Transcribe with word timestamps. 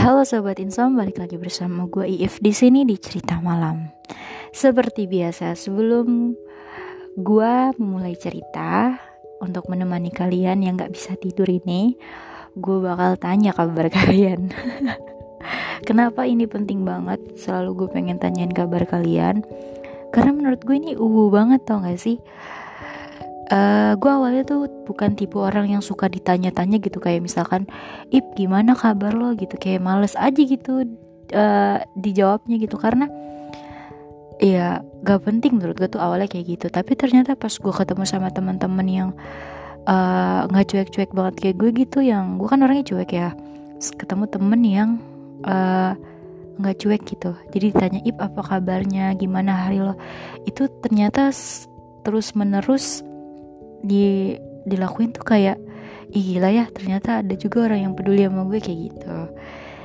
Halo 0.00 0.24
sobat 0.24 0.56
Insom, 0.64 0.96
balik 0.96 1.20
lagi 1.20 1.36
bersama 1.36 1.84
gue 1.84 2.08
Iif 2.08 2.40
di 2.40 2.56
sini 2.56 2.88
di 2.88 2.96
cerita 2.96 3.36
malam. 3.44 3.84
Seperti 4.48 5.04
biasa, 5.04 5.52
sebelum 5.52 6.32
gue 7.20 7.52
memulai 7.76 8.16
cerita 8.16 8.96
untuk 9.44 9.68
menemani 9.68 10.08
kalian 10.08 10.64
yang 10.64 10.80
gak 10.80 10.96
bisa 10.96 11.20
tidur 11.20 11.44
ini, 11.52 12.00
gue 12.56 12.76
bakal 12.80 13.20
tanya 13.20 13.52
kabar 13.52 13.92
kalian. 14.00 14.48
Kenapa 15.84 16.24
ini 16.24 16.48
penting 16.48 16.80
banget? 16.80 17.20
Selalu 17.36 17.84
gue 17.84 17.88
pengen 17.92 18.16
tanyain 18.16 18.56
kabar 18.56 18.88
kalian. 18.88 19.44
Karena 20.16 20.32
menurut 20.32 20.64
gue 20.64 20.80
ini 20.80 20.96
uwu 20.96 21.28
banget 21.28 21.68
tau 21.68 21.84
gak 21.84 22.00
sih? 22.00 22.16
Uh, 23.50 23.56
eh, 23.56 23.92
gue 23.98 24.10
awalnya 24.10 24.42
tuh 24.46 24.70
bukan 24.86 25.18
tipe 25.18 25.36
orang 25.36 25.68
yang 25.68 25.82
suka 25.82 26.06
ditanya-tanya 26.06 26.78
gitu 26.78 27.02
kayak 27.02 27.20
misalkan 27.22 27.66
ip 28.14 28.24
gimana 28.38 28.78
kabar 28.78 29.12
lo? 29.12 29.34
gitu 29.34 29.58
kayak 29.58 29.82
males 29.82 30.14
aja 30.16 30.38
gitu 30.38 30.86
uh, 31.34 31.78
dijawabnya 31.98 32.56
gitu. 32.62 32.78
Karena 32.78 33.10
ya 34.40 34.80
gak 35.04 35.28
penting 35.28 35.60
menurut 35.60 35.76
gue 35.76 35.90
tuh 35.90 36.00
awalnya 36.00 36.30
kayak 36.30 36.58
gitu. 36.58 36.66
Tapi 36.70 36.94
ternyata 36.96 37.34
pas 37.34 37.52
gue 37.52 37.74
ketemu 37.74 38.04
sama 38.06 38.30
teman-teman 38.32 38.86
yang 38.88 39.10
eh, 39.84 40.40
nggak 40.48 40.64
uh, 40.64 40.68
cuek-cuek 40.70 41.10
banget 41.12 41.34
kayak 41.40 41.56
gue 41.60 41.70
gitu 41.84 41.98
yang 42.04 42.36
gue 42.36 42.48
kan 42.48 42.60
orangnya 42.60 42.84
cuek 42.84 43.10
ya 43.16 43.32
ketemu 43.80 44.24
temen 44.28 44.60
yang 44.60 44.90
nggak 46.60 46.76
uh, 46.76 46.80
cuek 46.80 47.02
gitu. 47.04 47.32
Jadi 47.52 47.64
ditanya 47.72 48.00
ip 48.04 48.16
apa 48.20 48.40
kabarnya? 48.44 49.12
Gimana 49.16 49.68
hari 49.68 49.80
lo? 49.80 49.96
Itu 50.44 50.68
ternyata 50.84 51.32
terus 52.00 52.32
menerus 52.36 53.04
di 53.80 54.36
dilakuin 54.68 55.12
tuh 55.16 55.24
kayak 55.24 55.58
Ih 56.10 56.26
gila 56.34 56.50
ya 56.50 56.66
ternyata 56.74 57.22
ada 57.22 57.34
juga 57.38 57.70
orang 57.70 57.86
yang 57.86 57.92
peduli 57.94 58.26
sama 58.26 58.42
gue 58.50 58.58
kayak 58.58 58.78
gitu. 58.90 59.14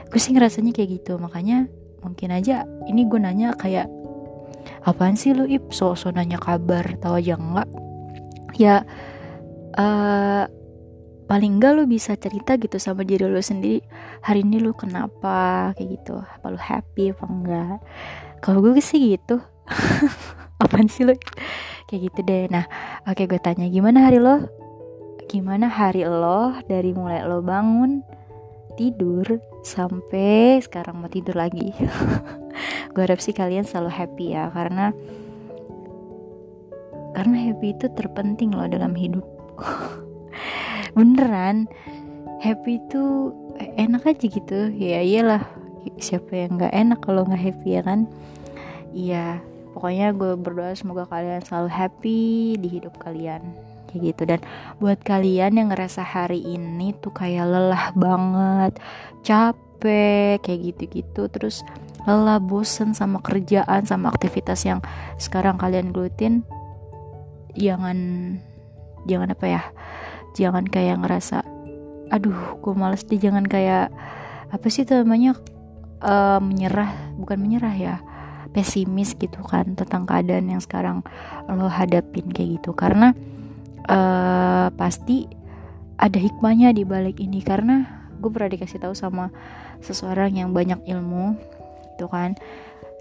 Gue 0.09 0.19
sih 0.21 0.33
ngerasanya 0.33 0.73
kayak 0.73 0.89
gitu 1.01 1.21
Makanya 1.21 1.69
mungkin 2.01 2.33
aja 2.33 2.65
ini 2.89 3.05
gue 3.05 3.21
nanya 3.21 3.53
kayak 3.53 3.85
Apaan 4.81 5.13
sih 5.13 5.37
lu 5.37 5.45
Ip? 5.45 5.69
So-so 5.69 6.09
nanya 6.09 6.41
kabar 6.41 6.97
tahu 6.97 7.21
aja 7.21 7.37
enggak 7.37 7.69
Ya 8.57 8.81
uh, 9.77 10.49
paling 11.29 11.61
enggak 11.61 11.77
lu 11.77 11.85
bisa 11.85 12.17
cerita 12.17 12.57
gitu 12.57 12.81
sama 12.81 13.05
diri 13.05 13.29
lu 13.29 13.37
sendiri 13.37 13.85
Hari 14.25 14.41
ini 14.41 14.57
lu 14.57 14.73
kenapa? 14.73 15.77
Kayak 15.77 15.89
gitu. 16.01 16.15
Apa 16.25 16.45
lu 16.49 16.57
happy 16.57 17.13
apa 17.13 17.25
enggak 17.29 17.77
Kalau 18.41 18.65
gue 18.65 18.81
sih 18.81 19.13
gitu 19.13 19.37
Apaan 20.55 20.87
sih 20.87 21.03
lu 21.03 21.13
kayak 21.91 22.01
gitu 22.11 22.19
deh. 22.23 22.47
Nah 22.47 22.65
oke 23.03 23.27
gue 23.27 23.39
tanya 23.43 23.67
gimana 23.67 24.07
hari 24.07 24.23
lo? 24.23 24.47
Gimana 25.27 25.67
hari 25.67 26.07
lo 26.07 26.55
dari 26.69 26.95
mulai 26.95 27.25
lo 27.27 27.43
bangun 27.43 28.05
tidur 28.79 29.25
sampai 29.67 30.63
sekarang 30.63 31.03
mau 31.03 31.11
tidur 31.11 31.35
lagi? 31.35 31.75
Gue 32.95 33.03
harap 33.03 33.19
sih 33.19 33.35
kalian 33.35 33.67
selalu 33.67 33.91
happy 33.91 34.25
ya 34.31 34.47
karena 34.55 34.95
karena 37.11 37.37
happy 37.51 37.75
itu 37.75 37.87
terpenting 37.91 38.55
loh 38.55 38.67
dalam 38.67 38.95
hidup. 38.95 39.25
Beneran 40.95 41.67
happy 42.39 42.79
itu 42.79 43.35
enak 43.75 44.07
aja 44.07 44.25
gitu. 44.31 44.71
Ya 44.71 45.03
iyalah. 45.03 45.43
Siapa 45.99 46.31
yang 46.31 46.59
nggak 46.59 46.73
enak 46.75 46.99
kalau 47.03 47.27
nggak 47.27 47.43
happy 47.43 47.69
ya 47.75 47.81
kan? 47.83 48.07
Iya 48.95 49.43
pokoknya 49.75 50.15
gue 50.15 50.39
berdoa 50.39 50.71
semoga 50.71 51.03
kalian 51.11 51.43
selalu 51.43 51.69
happy 51.69 52.23
di 52.55 52.79
hidup 52.79 52.95
kalian. 53.03 53.43
Kayak 53.91 54.01
gitu. 54.15 54.23
Dan 54.23 54.39
buat 54.79 55.03
kalian 55.03 55.59
yang 55.59 55.67
ngerasa 55.75 56.01
hari 56.01 56.39
ini 56.39 56.95
tuh 57.03 57.11
kayak 57.11 57.43
lelah 57.43 57.91
banget 57.91 58.79
capek 59.27 60.39
kayak 60.39 60.59
gitu-gitu 60.71 61.27
terus 61.27 61.67
lelah 62.07 62.39
bosen 62.39 62.95
sama 62.95 63.19
kerjaan 63.19 63.83
sama 63.83 64.13
aktivitas 64.13 64.63
yang 64.63 64.79
sekarang 65.17 65.57
kalian 65.57 65.89
gelutin 65.89 66.45
jangan 67.57 67.97
jangan 69.09 69.33
apa 69.33 69.45
ya 69.49 69.63
jangan 70.37 70.69
kayak 70.69 71.01
ngerasa 71.01 71.41
aduh 72.13 72.61
gue 72.61 72.73
males 72.77 73.01
deh. 73.07 73.17
Jangan 73.17 73.45
kayak 73.49 73.89
apa 74.53 74.67
sih 74.69 74.85
namanya 74.85 75.33
uh, 76.05 76.37
menyerah 76.37 77.17
bukan 77.17 77.37
menyerah 77.41 77.75
ya 77.75 77.95
pesimis 78.55 79.19
gitu 79.19 79.43
kan 79.43 79.75
tentang 79.75 80.07
keadaan 80.07 80.47
yang 80.47 80.63
sekarang 80.63 81.03
lo 81.51 81.67
hadapin 81.67 82.31
kayak 82.31 82.63
gitu. 82.63 82.71
Karena 82.71 83.11
uh, 83.91 84.71
pasti 84.79 85.27
ada 85.99 86.15
hikmahnya 86.15 86.71
di 86.71 86.87
balik 86.87 87.19
ini. 87.19 87.43
Karena 87.43 87.83
gue 88.15 88.31
pernah 88.31 88.47
dikasih 88.47 88.79
tahu 88.79 88.95
sama 88.95 89.27
seseorang 89.83 90.39
yang 90.39 90.55
banyak 90.55 90.79
ilmu 90.87 91.35
gitu 91.99 92.07
kan. 92.07 92.39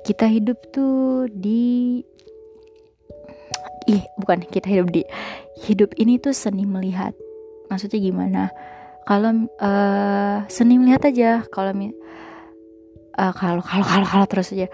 Kita 0.02 0.26
hidup 0.26 0.58
tuh 0.74 1.30
di 1.30 2.02
ih 3.86 4.02
bukan 4.18 4.42
kita 4.42 4.66
hidup 4.66 4.90
di 4.90 5.06
hidup 5.70 5.94
ini 5.94 6.18
tuh 6.18 6.34
seni 6.34 6.66
melihat. 6.66 7.14
Maksudnya 7.70 8.02
gimana? 8.02 8.42
Kalau 9.06 9.46
uh, 9.62 10.42
seni 10.50 10.82
melihat 10.82 11.06
aja. 11.06 11.46
Kalau 11.48 11.70
uh, 13.18 13.32
kalau 13.34 13.62
kalau 13.62 14.06
kalau 14.06 14.26
terus 14.26 14.52
aja. 14.54 14.68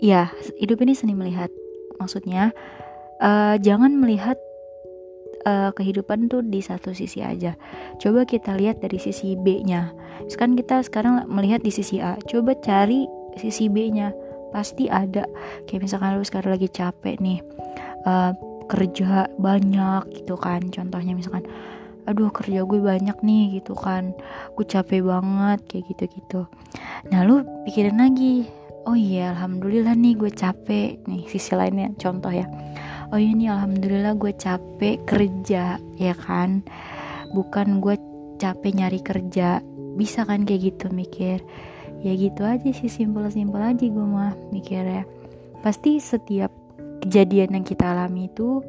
Ya 0.00 0.30
hidup 0.60 0.80
ini 0.84 0.92
seni 0.96 1.16
melihat. 1.16 1.48
Maksudnya 2.00 2.50
uh, 3.22 3.56
jangan 3.60 3.96
melihat 3.96 4.36
uh, 5.46 5.70
kehidupan 5.72 6.26
tuh 6.32 6.42
di 6.44 6.60
satu 6.64 6.92
sisi 6.96 7.20
aja. 7.20 7.54
Coba 8.00 8.26
kita 8.26 8.56
lihat 8.56 8.80
dari 8.82 8.98
sisi 8.98 9.38
B-nya. 9.38 9.92
Sekarang 10.26 10.56
kita 10.58 10.82
sekarang 10.84 11.28
melihat 11.30 11.62
di 11.62 11.70
sisi 11.70 12.00
A. 12.00 12.18
Coba 12.26 12.56
cari 12.58 13.06
sisi 13.38 13.68
B-nya. 13.70 14.10
Pasti 14.50 14.86
ada. 14.86 15.26
Kayak 15.66 15.90
misalkan 15.90 16.14
lu 16.18 16.26
sekarang 16.26 16.54
lagi 16.54 16.70
capek 16.70 17.18
nih 17.18 17.38
uh, 18.06 18.32
kerja 18.66 19.28
banyak 19.36 20.02
gitu 20.22 20.34
kan. 20.40 20.64
Contohnya 20.72 21.12
misalkan 21.12 21.44
aduh 22.04 22.30
kerja 22.30 22.64
gue 22.64 22.80
banyak 22.80 23.18
nih 23.20 23.60
gitu 23.60 23.72
kan. 23.76 24.12
Gue 24.54 24.64
capek 24.68 25.04
banget 25.04 25.60
kayak 25.68 25.84
gitu 25.92 26.04
gitu 26.20 26.40
nah 27.12 27.22
lu 27.22 27.44
pikirin 27.68 28.00
lagi 28.00 28.48
oh 28.84 28.96
iya 28.96 29.32
alhamdulillah 29.32 29.96
nih 29.96 30.14
gue 30.16 30.30
capek. 30.32 31.00
Nih 31.08 31.24
sisi 31.28 31.56
lainnya 31.56 31.92
contoh 31.96 32.30
ya. 32.30 32.44
Oh 33.12 33.18
iya 33.20 33.32
nih 33.32 33.48
alhamdulillah 33.52 34.14
gue 34.16 34.32
capek 34.36 35.00
kerja 35.08 35.80
ya 35.96 36.14
kan. 36.14 36.64
Bukan 37.32 37.80
gue 37.80 37.96
capek 38.36 38.72
nyari 38.76 39.00
kerja. 39.00 39.64
Bisa 39.96 40.28
kan 40.28 40.44
kayak 40.44 40.74
gitu 40.74 40.92
mikir. 40.92 41.40
Ya 42.04 42.12
gitu 42.12 42.44
aja 42.44 42.68
sih 42.68 42.92
simpel-simpel 42.92 43.60
aja 43.64 43.84
gue 43.88 44.06
mah 44.06 44.36
mikir 44.52 44.84
ya 44.84 45.04
pasti 45.64 45.96
setiap 45.96 46.52
kejadian 47.00 47.56
yang 47.56 47.64
kita 47.64 47.96
alami 47.96 48.28
itu 48.28 48.60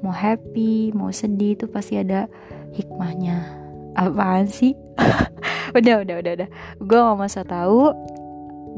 mau 0.00 0.14
happy 0.14 0.90
mau 0.96 1.12
sedih 1.14 1.54
itu 1.54 1.68
pasti 1.68 2.00
ada 2.00 2.26
hikmahnya. 2.74 3.62
Apaan 3.94 4.50
sih? 4.50 4.74
Udah 5.74 6.06
udah 6.06 6.22
udah 6.22 6.32
udah. 6.38 6.48
Gue 6.78 6.98
gak 7.02 7.18
masa 7.18 7.42
tahu. 7.42 7.90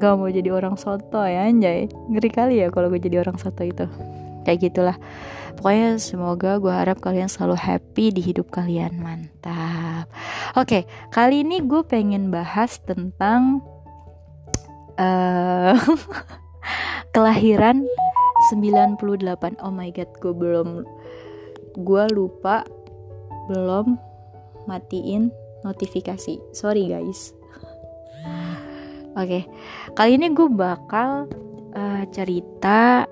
Gak 0.01 0.17
mau 0.17 0.33
jadi 0.33 0.49
orang 0.49 0.81
soto 0.81 1.21
ya 1.29 1.45
anjay. 1.45 1.93
Ngeri 2.09 2.31
kali 2.33 2.55
ya 2.65 2.73
kalau 2.73 2.89
gue 2.89 2.97
jadi 2.97 3.21
orang 3.21 3.37
soto 3.37 3.61
itu. 3.69 3.85
Kayak 4.49 4.73
gitulah. 4.73 4.97
Pokoknya 5.61 6.01
semoga 6.01 6.57
gue 6.57 6.73
harap 6.73 7.01
kalian 7.05 7.29
selalu 7.29 7.57
happy 7.61 8.17
di 8.17 8.25
hidup 8.25 8.49
kalian. 8.49 8.97
Mantap. 8.97 10.09
Oke 10.57 10.89
kali 11.13 11.45
ini 11.45 11.61
gue 11.69 11.85
pengen 11.85 12.33
bahas 12.33 12.81
tentang 12.81 13.61
uh, 14.97 15.77
kelahiran 17.15 17.85
98 18.53 19.63
oh 19.65 19.73
my 19.73 19.91
god 19.91 20.11
gue 20.23 20.35
belum 20.35 20.85
gue 21.77 22.05
lupa 22.15 22.65
belum 23.47 23.97
matiin 24.67 25.31
notifikasi. 25.63 26.43
Sorry 26.51 26.91
guys. 26.91 27.35
Oke 29.17 29.17
okay. 29.17 29.43
kali 29.97 30.21
ini 30.21 30.29
gue 30.37 30.49
bakal 30.53 31.31
uh, 31.73 32.05
cerita 32.13 33.09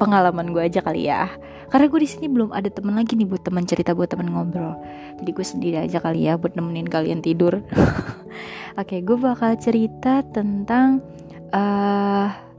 pengalaman 0.00 0.54
gue 0.54 0.62
aja 0.64 0.80
kali 0.80 1.10
ya. 1.10 1.28
Karena 1.70 1.86
gue 1.86 2.00
di 2.02 2.08
sini 2.08 2.26
belum 2.26 2.50
ada 2.50 2.66
temen 2.66 2.96
lagi 2.98 3.14
nih 3.14 3.28
buat 3.28 3.46
teman 3.46 3.68
cerita 3.68 3.92
buat 3.92 4.10
temen 4.10 4.32
ngobrol. 4.32 4.74
Jadi 5.20 5.30
gue 5.30 5.46
sendiri 5.46 5.76
aja 5.78 6.00
kali 6.00 6.26
ya 6.26 6.40
buat 6.40 6.56
nemenin 6.56 6.88
kalian 6.88 7.20
tidur. 7.20 7.60
Oke 8.80 8.96
okay, 8.96 9.00
gue 9.04 9.14
bakal 9.20 9.54
cerita 9.60 10.24
tentang 10.32 11.04
uh, 11.52 12.49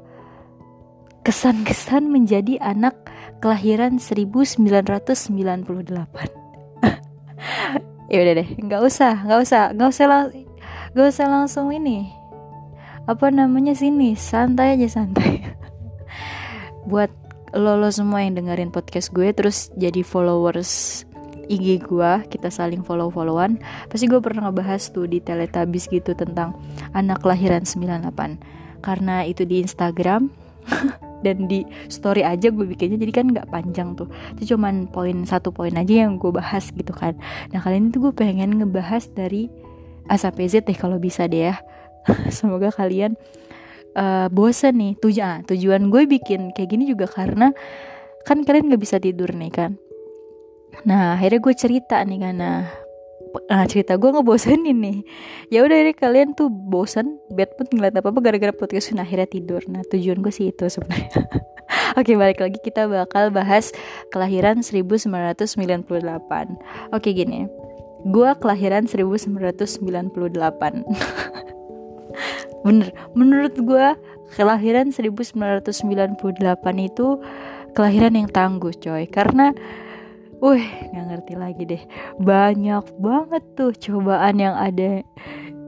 kesan-kesan 1.21 2.09
menjadi 2.09 2.57
anak 2.61 2.95
kelahiran 3.41 4.01
1998 4.01 4.61
ya 8.11 8.17
udah 8.21 8.33
deh 8.37 8.49
nggak 8.57 8.81
usah 8.81 9.13
nggak 9.25 9.39
usah 9.41 9.61
nggak 9.73 9.89
usah 9.89 10.05
lang 10.09 10.25
nggak 10.91 11.07
usah 11.07 11.25
langsung 11.29 11.71
ini 11.71 12.21
apa 13.09 13.33
namanya 13.33 13.73
sini 13.73 14.13
santai 14.13 14.77
aja 14.77 15.01
santai. 15.01 15.41
Buat 16.89 17.09
lo 17.51 17.75
lo 17.75 17.89
semua 17.91 18.23
yang 18.23 18.37
dengerin 18.37 18.69
podcast 18.69 19.11
gue 19.11 19.33
terus 19.33 19.73
jadi 19.75 20.05
followers 20.05 21.03
IG 21.51 21.83
gue 21.83 22.11
kita 22.29 22.47
saling 22.47 22.85
follow-followan. 22.85 23.59
Pasti 23.89 24.07
gue 24.07 24.21
pernah 24.23 24.47
ngebahas 24.47 24.93
tuh 24.93 25.09
di 25.09 25.19
Teletubbies 25.19 25.91
gitu 25.91 26.15
tentang 26.15 26.55
anak 26.95 27.25
kelahiran 27.25 27.67
98 27.67 28.85
karena 28.85 29.27
itu 29.27 29.43
di 29.43 29.59
Instagram 29.59 30.31
dan 31.25 31.45
di 31.45 31.63
story 31.87 32.25
aja 32.25 32.49
gue 32.49 32.65
bikinnya 32.65 32.97
jadi 32.97 33.13
kan 33.13 33.25
nggak 33.29 33.47
panjang 33.53 33.93
tuh. 33.93 34.09
Itu 34.37 34.55
cuman 34.55 34.89
poin 34.89 35.23
satu 35.23 35.53
poin 35.53 35.73
aja 35.77 36.05
yang 36.05 36.17
gue 36.17 36.33
bahas 36.33 36.69
gitu 36.73 36.91
kan. 36.91 37.17
Nah 37.53 37.61
kali 37.61 37.77
ini 37.77 37.93
tuh 37.93 38.09
gue 38.09 38.13
pengen 38.13 38.57
ngebahas 38.61 39.09
dari 39.13 39.47
A 40.09 40.17
sampai 40.17 40.49
deh 40.49 40.75
kalau 40.75 40.97
bisa 40.97 41.29
deh 41.29 41.53
ya. 41.53 41.55
Semoga 42.35 42.73
kalian 42.73 43.15
uh, 43.95 44.27
bosen 44.33 44.81
nih. 44.81 44.93
Tujuan 44.97 45.29
ah, 45.29 45.37
tujuan 45.45 45.93
gue 45.93 46.03
bikin 46.09 46.51
kayak 46.57 46.69
gini 46.73 46.89
juga 46.89 47.05
karena 47.05 47.53
kan 48.25 48.41
kalian 48.41 48.73
nggak 48.73 48.81
bisa 48.81 48.97
tidur 48.97 49.29
nih 49.31 49.53
kan. 49.53 49.71
Nah 50.87 51.15
akhirnya 51.19 51.39
gue 51.43 51.53
cerita 51.53 52.01
nih 52.01 52.19
karena 52.19 52.80
nah 53.47 53.63
cerita 53.67 53.95
gue 53.95 54.09
ngebosenin 54.11 54.77
nih. 54.77 54.97
Ya 55.47 55.63
udah 55.63 55.77
deh 55.87 55.95
kalian 55.95 56.35
tuh 56.35 56.51
bosan 56.51 57.19
bed 57.31 57.55
pun 57.55 57.67
ngeliat 57.71 57.95
apa 57.95 58.11
apa 58.11 58.19
gara-gara 58.19 58.53
podcast 58.55 58.91
nah, 58.95 59.03
akhirnya 59.07 59.27
tidur. 59.27 59.63
Nah 59.67 59.83
tujuan 59.87 60.19
gue 60.19 60.33
sih 60.33 60.51
itu 60.51 60.67
sebenarnya. 60.67 61.11
Oke 61.99 62.15
balik 62.15 62.39
lagi. 62.43 62.59
Kita 62.59 62.87
bakal 62.87 63.31
bahas 63.31 63.71
kelahiran 64.11 64.63
1998 64.63 65.47
Oke 66.91 67.09
gini. 67.11 67.47
Gue 68.07 68.29
kelahiran 68.39 68.89
1998 68.89 69.83
Bener. 72.65 72.89
Menurut 73.13 73.53
gue 73.57 73.87
kelahiran 74.35 74.93
1998 74.93 75.67
itu 76.79 77.07
kelahiran 77.75 78.13
yang 78.15 78.29
tangguh 78.29 78.73
coy. 78.75 79.05
Karena 79.07 79.53
Wih, 80.41 80.65
nggak 80.89 81.05
ngerti 81.05 81.33
lagi 81.37 81.63
deh. 81.69 81.83
Banyak 82.17 82.97
banget 82.97 83.43
tuh 83.53 83.77
cobaan 83.77 84.41
yang 84.41 84.57
ada 84.57 85.05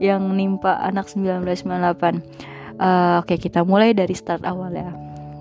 yang 0.02 0.34
nimpa 0.34 0.82
anak 0.82 1.06
1998. 1.06 1.62
Uh, 2.74 2.82
eh, 2.82 3.14
Oke, 3.22 3.38
kita 3.38 3.62
mulai 3.62 3.94
dari 3.94 4.18
start 4.18 4.42
awal 4.42 4.74
ya. 4.74 4.90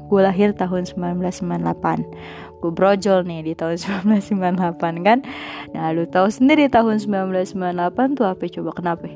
Gue 0.06 0.22
lahir 0.22 0.54
tahun 0.54 0.86
1998. 0.86 2.62
Gue 2.62 2.72
brojol 2.72 3.26
nih 3.26 3.42
di 3.42 3.54
tahun 3.58 3.82
1998 4.06 5.02
kan. 5.02 5.26
Nah, 5.74 5.90
lu 5.98 6.06
tahu 6.06 6.30
sendiri 6.30 6.70
tahun 6.70 7.02
1998 7.02 8.14
tuh 8.14 8.30
apa 8.30 8.44
coba 8.54 8.72
kenapa? 8.78 9.10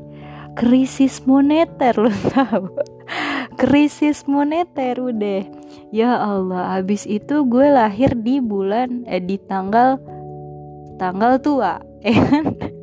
Krisis 0.57 1.21
moneter 1.29 1.93
lu 1.93 2.09
tahu. 2.33 2.96
Krisis 3.55 4.27
moneter 4.27 4.99
udah. 4.99 5.47
Ya 5.95 6.19
Allah 6.19 6.75
habis 6.75 7.07
itu 7.07 7.47
gue 7.47 7.67
lahir 7.71 8.11
di 8.19 8.43
bulan 8.43 9.07
eh 9.07 9.23
di 9.23 9.39
tanggal 9.39 9.95
tanggal 10.99 11.39
tua 11.39 11.79
eh 12.03 12.19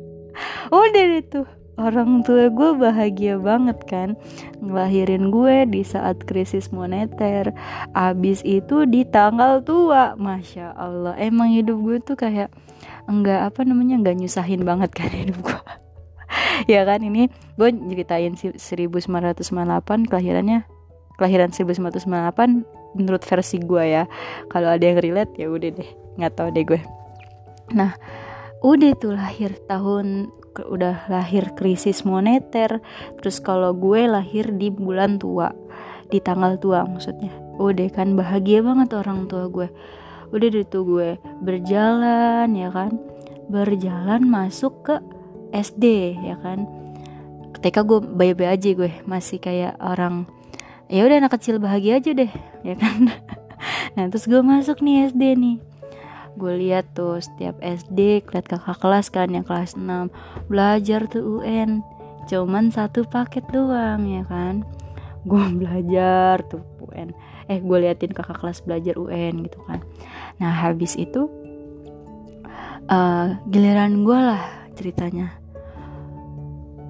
udah 0.73 1.05
itu 1.21 1.45
orang 1.77 2.25
tua 2.25 2.49
gue 2.49 2.71
bahagia 2.81 3.37
banget 3.37 3.77
kan? 3.85 4.09
Ngelahirin 4.63 5.29
gue 5.29 5.69
di 5.69 5.85
saat 5.85 6.23
krisis 6.25 6.73
moneter. 6.73 7.53
Abis 7.93 8.41
itu 8.41 8.89
di 8.89 9.05
tanggal 9.05 9.61
tua 9.61 10.17
masya 10.17 10.73
Allah. 10.73 11.13
Emang 11.21 11.53
hidup 11.53 11.77
gue 11.77 11.97
tuh 12.01 12.17
kayak 12.17 12.49
enggak 13.05 13.53
apa 13.53 13.61
namanya 13.61 14.01
enggak 14.01 14.17
nyusahin 14.17 14.65
banget 14.65 14.89
kan 14.97 15.11
hidup 15.13 15.37
gue 15.45 15.84
ya 16.71 16.81
kan 16.87 17.03
ini 17.03 17.27
gue 17.59 17.69
ceritain 17.71 18.33
1998 18.35 20.09
kelahirannya. 20.09 20.63
Kelahiran 21.15 21.55
1998 21.55 22.99
menurut 22.99 23.23
versi 23.23 23.57
gue 23.59 23.83
ya. 23.83 24.03
Kalau 24.51 24.71
ada 24.71 24.83
yang 24.83 24.99
relate 24.99 25.35
ya 25.39 25.47
udah 25.47 25.69
deh. 25.71 25.89
Nggak 26.19 26.33
tahu 26.35 26.47
deh 26.51 26.65
gue. 26.67 26.81
Nah 27.75 27.95
udah 28.63 28.91
tuh 28.99 29.13
lahir 29.15 29.55
tahun 29.67 30.31
udah 30.55 31.11
lahir 31.11 31.51
krisis 31.55 32.03
moneter. 32.07 32.79
Terus 33.19 33.39
kalau 33.43 33.75
gue 33.75 34.07
lahir 34.07 34.51
di 34.55 34.71
bulan 34.71 35.19
tua 35.19 35.51
di 36.11 36.19
tanggal 36.19 36.59
tua 36.59 36.83
maksudnya. 36.87 37.31
Udah 37.55 37.87
kan 37.91 38.19
bahagia 38.19 38.59
banget 38.59 38.91
orang 38.95 39.27
tua 39.31 39.47
gue. 39.47 39.67
Udah 40.35 40.47
deh 40.51 40.67
tuh 40.67 40.83
gue 40.83 41.09
berjalan 41.43 42.51
ya 42.51 42.69
kan? 42.71 42.99
Berjalan 43.47 44.25
masuk 44.25 44.83
ke 44.83 44.95
SD 45.55 46.15
ya 46.19 46.35
kan? 46.43 46.67
Ketika 47.55 47.87
gue 47.87 48.03
bayi-bayi 48.03 48.51
aja 48.51 48.69
gue 48.75 48.91
masih 49.07 49.39
kayak 49.39 49.79
orang 49.79 50.27
ya 50.91 51.07
udah 51.07 51.23
anak 51.23 51.39
kecil 51.39 51.57
bahagia 51.63 52.03
aja 52.03 52.11
deh 52.11 52.31
ya 52.67 52.75
kan? 52.75 52.99
Nah 53.95 54.11
terus 54.11 54.27
gue 54.27 54.43
masuk 54.43 54.83
nih 54.83 55.07
SD 55.09 55.39
nih. 55.39 55.57
Gue 56.35 56.53
lihat 56.59 56.91
tuh 56.91 57.23
setiap 57.23 57.55
SD 57.63 58.27
lihat 58.27 58.45
kakak 58.51 58.83
kelas 58.83 59.07
kan 59.07 59.31
yang 59.31 59.47
kelas 59.47 59.79
6 59.79 60.11
belajar 60.51 61.07
tuh 61.07 61.39
UN 61.39 61.79
cuman 62.27 62.75
satu 62.75 63.07
paket 63.07 63.47
doang 63.55 64.03
ya 64.03 64.27
kan? 64.27 64.67
Gue 65.23 65.47
belajar 65.63 66.43
tuh 66.45 66.61
UN 66.83 67.15
eh 67.47 67.63
gue 67.63 67.77
liatin 67.79 68.11
kakak 68.11 68.43
kelas 68.43 68.59
belajar 68.67 68.99
UN 68.99 69.47
gitu 69.47 69.63
kan. 69.63 69.79
Nah 70.43 70.51
habis 70.51 70.99
itu 70.99 71.31
uh, 72.91 73.39
giliran 73.47 74.03
gue 74.03 74.19
lah 74.19 74.43
ceritanya 74.75 75.44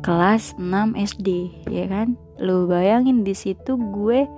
kelas 0.06 0.54
6 0.62 0.94
SD 0.94 1.50
ya 1.66 1.90
kan? 1.90 2.13
Lu 2.38 2.69
bayangin 2.69 3.25
di 3.25 3.34
situ 3.34 3.74
gue 3.74 4.30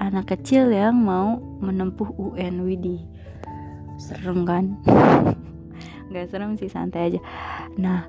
anak 0.00 0.32
kecil 0.32 0.72
yang 0.72 0.96
mau 0.96 1.36
menempuh 1.60 2.08
UN 2.16 2.64
Widi 2.64 3.04
serem 4.00 4.48
kan? 4.48 4.80
Nggak 6.08 6.32
serem 6.32 6.56
sih 6.56 6.72
santai 6.72 7.12
aja. 7.12 7.20
Nah 7.76 8.08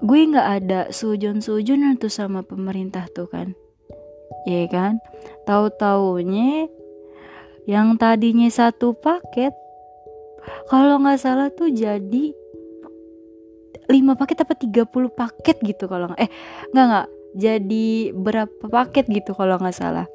gue 0.00 0.20
nggak 0.28 0.48
ada 0.60 0.80
sujon 0.88 1.44
sujon 1.44 1.84
tuh 2.00 2.08
sama 2.08 2.40
pemerintah 2.40 3.04
tuh 3.12 3.28
kan? 3.28 3.52
Ya 4.48 4.64
kan? 4.72 5.04
Tahu 5.44 5.68
taunya 5.76 6.64
yang 7.68 8.00
tadinya 8.00 8.48
satu 8.48 8.96
paket 8.96 9.52
kalau 10.72 10.96
nggak 10.96 11.20
salah 11.20 11.52
tuh 11.52 11.68
jadi 11.68 12.32
5 13.86 14.20
paket 14.20 14.38
apa 14.42 14.54
30 14.54 14.86
paket 15.14 15.56
gitu 15.62 15.84
kalau 15.86 16.10
nggak 16.10 16.20
eh 16.26 16.30
nggak 16.74 16.86
nggak. 16.86 17.08
Jadi 17.36 18.16
berapa 18.16 18.64
paket 18.64 19.12
gitu 19.12 19.36
kalau 19.36 19.60
nggak 19.60 19.76
salah. 19.76 20.08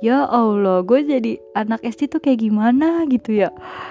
Ya 0.00 0.22
Allah 0.24 0.86
gue 0.86 1.02
jadi 1.02 1.36
anak 1.58 1.82
SD 1.82 2.08
tuh 2.14 2.22
kayak 2.22 2.46
gimana 2.46 3.04
gitu 3.10 3.42
ya? 3.42 3.50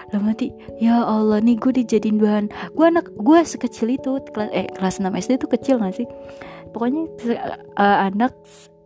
Lah 0.10 0.20
mati 0.24 0.50
ya 0.80 1.04
Allah 1.04 1.44
nih 1.44 1.60
gue 1.60 1.84
dijadiin 1.84 2.18
bahan. 2.18 2.46
Gue 2.74 2.88
anak 2.88 3.12
gue 3.14 3.40
sekecil 3.44 4.00
itu 4.00 4.24
kelas 4.32 4.50
eh 4.56 4.66
kelas 4.72 5.04
6 5.04 5.12
SD 5.12 5.32
tuh 5.44 5.52
kecil 5.52 5.76
gak 5.84 6.00
sih? 6.00 6.08
Pokoknya 6.72 7.04
uh, 7.76 8.10
anak 8.10 8.34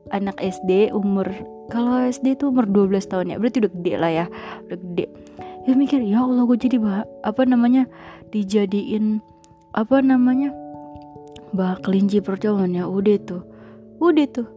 anak 0.10 0.42
SD 0.42 0.92
umur 0.92 1.30
kalau 1.72 2.04
SD 2.10 2.36
tuh 2.42 2.52
umur 2.52 2.68
12 2.68 3.08
tahun 3.08 3.32
ya 3.32 3.38
berarti 3.40 3.64
udah 3.64 3.72
gede 3.78 3.94
lah 3.96 4.12
ya 4.12 4.26
udah 4.68 4.78
gede. 4.82 5.06
Ya 5.64 5.74
mikir 5.80 6.02
ya 6.04 6.26
Allah 6.26 6.44
gue 6.44 6.58
jadi 6.60 6.76
bah 6.82 7.08
apa 7.24 7.46
namanya 7.48 7.88
dijadiin 8.34 9.24
apa 9.74 10.00
namanya? 10.06 10.54
Bah 11.54 11.78
kelinci 11.82 12.22
percobaan 12.22 12.78
ya 12.78 12.86
udah 12.86 13.18
tuh. 13.26 13.44
Udah 13.98 14.26
tuh. 14.30 14.50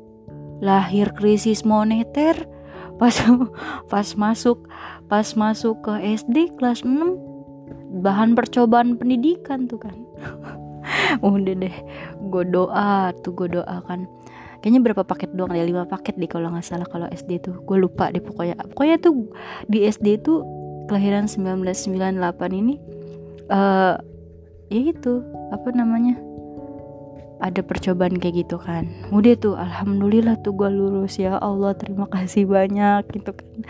Lahir 0.61 1.13
krisis 1.17 1.65
moneter 1.65 2.49
pas 2.97 3.13
pas 3.93 4.09
masuk 4.17 4.65
pas 5.09 5.29
masuk 5.37 5.85
ke 5.85 5.93
SD 6.17 6.57
kelas 6.57 6.81
6 6.81 8.01
bahan 8.01 8.33
percobaan 8.37 8.97
pendidikan 8.97 9.69
tuh 9.69 9.81
kan. 9.81 9.97
Udah 11.25 11.55
deh 11.57 11.77
gue 12.17 12.45
doa 12.49 13.13
tuh 13.21 13.33
gue 13.37 13.61
doakan 13.61 14.09
kayaknya 14.65 14.81
berapa 14.83 15.03
paket 15.05 15.31
doang 15.37 15.53
ya 15.53 15.63
lima 15.63 15.85
paket 15.85 16.17
deh 16.17 16.27
kalau 16.27 16.49
nggak 16.53 16.65
salah 16.65 16.89
kalau 16.89 17.09
SD 17.13 17.45
tuh. 17.45 17.61
Gue 17.65 17.77
lupa 17.77 18.09
deh 18.09 18.25
pokoknya. 18.25 18.57
Pokoknya 18.73 18.97
tuh 19.01 19.29
di 19.69 19.85
SD 19.85 20.25
tuh 20.25 20.43
kelahiran 20.89 21.29
1998 21.29 22.17
ini 22.51 22.75
uh, 23.53 23.99
ya 24.71 24.81
itu 24.93 25.23
apa 25.55 25.69
namanya? 25.73 26.19
Ada 27.37 27.61
percobaan 27.61 28.17
kayak 28.17 28.47
gitu 28.47 28.57
kan. 28.57 28.89
Udah 29.13 29.37
tuh 29.37 29.55
alhamdulillah 29.61 30.41
tuh 30.41 30.57
gue 30.57 30.71
lulus 30.73 31.21
ya 31.21 31.37
Allah 31.37 31.77
terima 31.77 32.09
kasih 32.09 32.49
banyak 32.49 33.05
gitu 33.13 33.37
kan. 33.37 33.61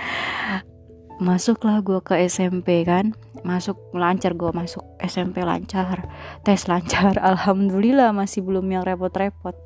Masuklah 1.18 1.82
gue 1.82 1.98
ke 2.04 2.14
SMP 2.30 2.86
kan. 2.86 3.16
Masuk 3.42 3.76
lancar 3.90 4.38
gue 4.38 4.50
masuk 4.54 4.86
SMP 5.02 5.42
lancar. 5.42 6.06
Tes 6.46 6.70
lancar 6.70 7.18
alhamdulillah 7.34 8.14
masih 8.14 8.46
belum 8.46 8.70
yang 8.70 8.86
repot-repot. 8.86 9.58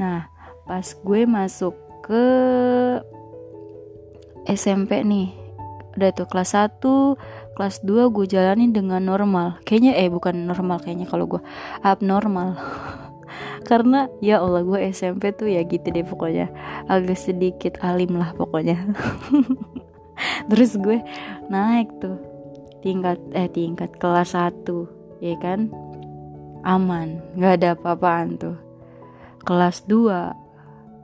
Nah 0.00 0.32
pas 0.64 0.86
gue 0.96 1.20
masuk 1.28 1.76
ke 2.02 2.24
SMP 4.46 5.02
nih 5.02 5.34
udah 5.96 6.10
tuh 6.12 6.28
kelas 6.28 6.52
1 6.54 6.78
kelas 7.56 7.80
2 7.82 8.12
gue 8.12 8.26
jalanin 8.28 8.70
dengan 8.70 9.00
normal. 9.00 9.56
Kayaknya 9.64 9.96
eh 9.96 10.12
bukan 10.12 10.44
normal 10.44 10.78
kayaknya 10.84 11.08
kalau 11.08 11.24
gue 11.24 11.42
abnormal. 11.80 12.54
Karena 13.68 14.06
ya 14.20 14.44
Allah 14.44 14.62
gue 14.62 14.78
SMP 14.92 15.32
tuh 15.32 15.48
ya 15.48 15.64
gitu 15.64 15.88
deh 15.88 16.04
pokoknya. 16.04 16.52
Agak 16.86 17.16
sedikit 17.16 17.80
alim 17.80 18.20
lah 18.20 18.36
pokoknya. 18.36 18.76
Terus 20.52 20.76
gue 20.76 21.00
naik 21.48 21.88
tuh. 21.98 22.20
Tingkat 22.84 23.18
eh 23.32 23.48
tingkat 23.48 23.96
kelas 23.96 24.36
1 24.36 24.62
ya 25.24 25.34
kan? 25.40 25.72
Aman. 26.62 27.24
Nggak 27.34 27.52
ada 27.58 27.68
apa-apaan 27.74 28.36
tuh. 28.36 28.56
Kelas 29.42 29.82
2 29.88 30.46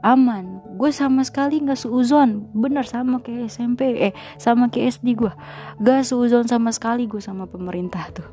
aman 0.02 0.62
gue 0.82 0.90
sama 0.90 1.22
sekali 1.22 1.62
nggak 1.62 1.78
seuzon. 1.78 2.50
Bener 2.50 2.82
sama 2.82 3.22
kayak 3.22 3.54
SMP 3.54 4.10
eh 4.10 4.10
sama 4.34 4.66
kayak 4.66 4.98
SD 4.98 5.14
gue. 5.14 5.30
Gak 5.78 6.02
seuzon 6.02 6.50
sama 6.50 6.74
sekali 6.74 7.06
gue 7.06 7.22
sama 7.22 7.46
pemerintah 7.46 8.10
tuh. 8.10 8.26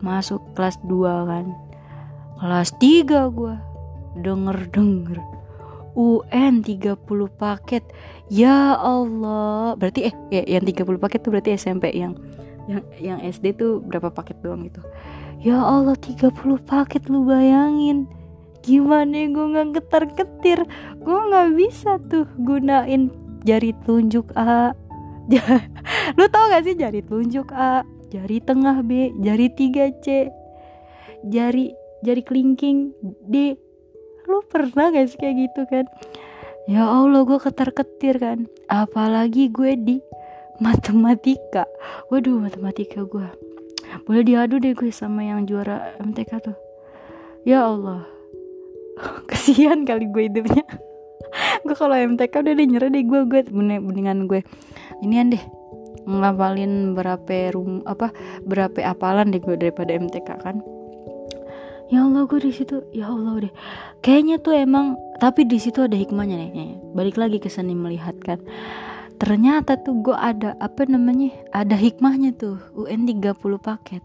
Masuk 0.00 0.40
kelas 0.56 0.80
2 0.88 1.28
kan. 1.28 1.52
Kelas 2.40 2.72
3 2.80 3.28
gue. 3.28 3.54
Denger 4.16 4.72
denger 4.72 5.20
UN 5.92 6.64
30 6.64 6.96
paket. 7.36 7.84
Ya 8.32 8.80
Allah. 8.80 9.76
Berarti 9.76 10.08
eh 10.08 10.14
ya, 10.32 10.56
yang 10.56 10.64
30 10.64 10.96
paket 10.96 11.20
tuh 11.20 11.30
berarti 11.36 11.52
SMP 11.52 11.92
yang 11.92 12.16
yang 12.64 12.80
yang 12.96 13.18
SD 13.20 13.60
tuh 13.60 13.84
berapa 13.84 14.08
paket 14.08 14.40
doang 14.40 14.64
gitu? 14.64 14.80
Ya 15.44 15.60
Allah 15.60 16.00
30 16.00 16.32
paket 16.64 17.12
lu 17.12 17.28
bayangin 17.28 18.08
gimana 18.60 19.28
gue 19.28 19.46
nggak 19.56 19.68
getar 19.80 20.04
ketir 20.12 20.60
gue 21.00 21.20
nggak 21.30 21.48
bisa 21.56 21.96
tuh 22.12 22.28
gunain 22.40 23.08
jari 23.44 23.72
telunjuk 23.84 24.32
A. 24.36 24.76
Lu 26.18 26.26
tau 26.26 26.50
gak 26.50 26.66
sih 26.66 26.74
jari 26.74 27.00
telunjuk 27.06 27.54
A? 27.54 27.86
Jari 28.10 28.42
tengah 28.42 28.82
B 28.82 29.14
jari 29.22 29.46
3 29.48 30.02
C 30.02 30.28
jari 31.24 31.72
jari 32.02 32.22
kelingking 32.24 32.92
D. 33.30 33.56
Lu 34.26 34.42
pernah 34.46 34.90
gak 34.90 35.06
sih 35.08 35.18
kayak 35.18 35.36
gitu 35.38 35.62
kan? 35.70 35.86
Ya 36.68 36.86
Allah 36.86 37.24
gue 37.24 37.38
ketar 37.38 37.70
ketir 37.72 38.18
kan. 38.18 38.50
Apalagi 38.66 39.48
gue 39.50 39.78
di 39.78 39.96
matematika. 40.58 41.64
Waduh 42.12 42.42
matematika 42.42 43.06
gue 43.06 43.30
boleh 44.06 44.22
diadu 44.22 44.62
deh 44.62 44.70
gue 44.74 44.94
sama 44.94 45.26
yang 45.26 45.46
juara 45.46 45.94
MTK 45.98 46.30
tuh. 46.42 46.58
Ya 47.42 47.66
Allah 47.66 48.19
kesian 49.30 49.88
kali 49.88 50.08
gue 50.10 50.28
hidupnya. 50.30 50.64
Gue 51.64 51.76
kalau 51.78 51.94
MTK 51.94 52.42
udah 52.42 52.54
deh 52.58 52.66
nyerah 52.66 52.90
deh 52.90 53.06
gue 53.06 53.20
gue 53.28 53.40
mendingan 53.54 54.26
gue. 54.26 54.42
Inian 54.98 55.30
deh 55.30 55.42
ngapalin 56.02 56.96
berapa 56.98 57.54
rum 57.54 57.86
apa 57.86 58.10
berapa 58.42 58.82
apalan 58.82 59.30
deh 59.30 59.38
gue 59.38 59.54
daripada 59.54 59.94
MTK 59.94 60.28
kan. 60.42 60.58
Ya 61.90 62.06
Allah 62.06 62.26
gue 62.26 62.40
di 62.42 62.50
situ 62.50 62.82
ya 62.90 63.14
Allah 63.14 63.46
deh. 63.46 63.52
Kayaknya 64.02 64.36
tuh 64.42 64.54
emang 64.58 64.98
tapi 65.22 65.46
di 65.46 65.62
situ 65.62 65.86
ada 65.86 65.94
hikmahnya 65.94 66.34
nih 66.50 66.80
balik 66.98 67.14
lagi 67.14 67.38
ke 67.38 67.46
seni 67.46 67.78
melihat 67.78 68.18
kan. 68.18 68.42
Ternyata 69.20 69.78
tuh 69.78 70.00
gue 70.00 70.16
ada 70.16 70.56
apa 70.58 70.88
namanya 70.88 71.30
ada 71.52 71.76
hikmahnya 71.76 72.34
tuh 72.34 72.58
UN 72.74 73.06
30 73.06 73.36
paket. 73.60 74.02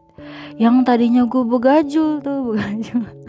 Yang 0.62 0.76
tadinya 0.86 1.24
gue 1.26 1.42
begajul 1.42 2.22
tuh 2.22 2.38
begajul 2.54 3.25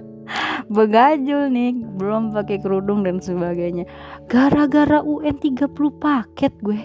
begajul 0.66 1.50
nih 1.50 1.78
belum 1.96 2.34
pakai 2.34 2.58
kerudung 2.58 3.06
dan 3.06 3.22
sebagainya. 3.22 3.86
Gara-gara 4.26 5.02
UN 5.02 5.36
30 5.38 5.70
paket 5.98 6.52
gue. 6.62 6.80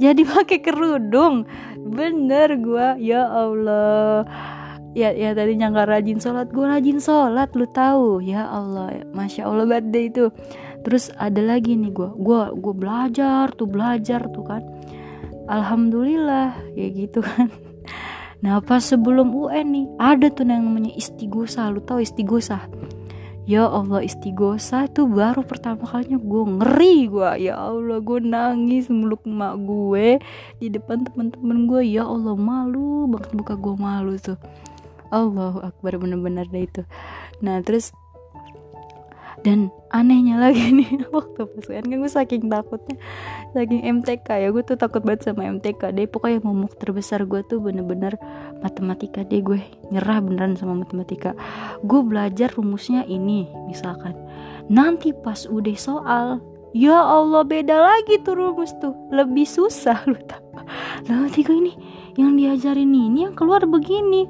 Jadi 0.00 0.22
pakai 0.34 0.58
kerudung. 0.64 1.44
Bener 1.76 2.56
gue 2.56 2.86
ya 3.04 3.28
Allah. 3.28 4.24
Ya 4.90 5.14
ya 5.14 5.30
tadinya 5.38 5.70
nggak 5.70 5.86
rajin 5.86 6.18
sholat 6.18 6.50
gue 6.50 6.66
rajin 6.66 6.98
sholat 6.98 7.52
lu 7.54 7.68
tahu. 7.70 8.24
Ya 8.24 8.48
Allah 8.48 9.06
masya 9.12 9.46
Allah 9.46 9.68
badai 9.68 10.10
itu. 10.10 10.32
Terus 10.80 11.12
ada 11.20 11.38
lagi 11.44 11.76
nih 11.76 11.92
gue 11.92 12.10
gue 12.16 12.42
gue 12.58 12.74
belajar 12.74 13.52
tuh 13.54 13.68
belajar 13.68 14.24
tuh 14.32 14.44
kan. 14.48 14.64
Alhamdulillah 15.50 16.54
ya 16.78 16.86
gitu 16.94 17.26
kan 17.26 17.50
Nah 18.40 18.60
pas 18.64 18.80
sebelum 18.80 19.36
UN 19.36 19.66
nih 19.76 19.86
ada 20.00 20.32
tuh 20.32 20.48
yang 20.48 20.64
namanya 20.64 20.96
istigosa 20.96 21.68
Lu 21.68 21.84
tau 21.84 22.00
istigosa 22.00 22.64
Ya 23.44 23.68
Allah 23.68 24.00
istigosa 24.04 24.88
tuh 24.88 25.10
baru 25.10 25.44
pertama 25.44 25.84
kalinya 25.84 26.16
gue 26.16 26.42
ngeri 26.60 26.96
gue 27.10 27.30
Ya 27.44 27.60
Allah 27.60 28.00
gue 28.00 28.18
nangis 28.24 28.88
meluk 28.88 29.26
emak 29.28 29.60
gue 29.60 30.22
Di 30.56 30.72
depan 30.72 31.04
teman-teman 31.04 31.68
gue 31.68 31.82
Ya 31.84 32.08
Allah 32.08 32.36
malu 32.38 32.90
banget 33.10 33.32
buka 33.36 33.54
gue 33.58 33.74
malu 33.76 34.14
tuh. 34.16 34.38
Allahu 35.10 35.66
Akbar 35.66 35.98
bener-bener 35.98 36.46
deh 36.46 36.70
itu. 36.70 36.82
Nah 37.42 37.58
terus 37.66 37.90
dan 39.40 39.72
anehnya 39.88 40.36
lagi 40.36 40.70
nih 40.70 41.02
waktu 41.16 41.48
pas 41.48 41.66
kan 41.66 41.84
gue 41.88 42.10
saking 42.10 42.52
takutnya. 42.52 42.96
Saking 43.56 43.82
MTK 44.00 44.28
ya 44.28 44.48
gue 44.52 44.62
tuh 44.62 44.76
takut 44.76 45.02
banget 45.02 45.32
sama 45.32 45.48
MTK 45.48 45.96
deh. 45.96 46.06
Pokoknya 46.06 46.44
momok 46.44 46.76
terbesar 46.76 47.24
gue 47.24 47.40
tuh 47.48 47.58
bener-bener 47.58 48.20
matematika 48.60 49.24
deh. 49.24 49.40
Gue 49.40 49.64
nyerah 49.88 50.20
beneran 50.20 50.54
sama 50.54 50.76
matematika. 50.76 51.32
Gue 51.82 52.04
belajar 52.04 52.52
rumusnya 52.52 53.02
ini 53.08 53.48
misalkan. 53.66 54.14
Nanti 54.70 55.10
pas 55.16 55.48
udah 55.48 55.76
soal 55.80 56.26
ya 56.70 57.00
Allah 57.00 57.42
beda 57.42 57.74
lagi 57.74 58.20
tuh 58.22 58.36
rumus 58.36 58.76
tuh. 58.78 58.92
Lebih 59.10 59.48
susah 59.48 60.04
lu 60.10 60.20
tau. 60.28 60.62
Nanti 61.08 61.40
gue 61.42 61.56
ini 61.56 61.72
yang 62.20 62.36
diajarin 62.36 62.92
ini 62.92 63.24
yang 63.30 63.34
keluar 63.34 63.64
begini 63.64 64.28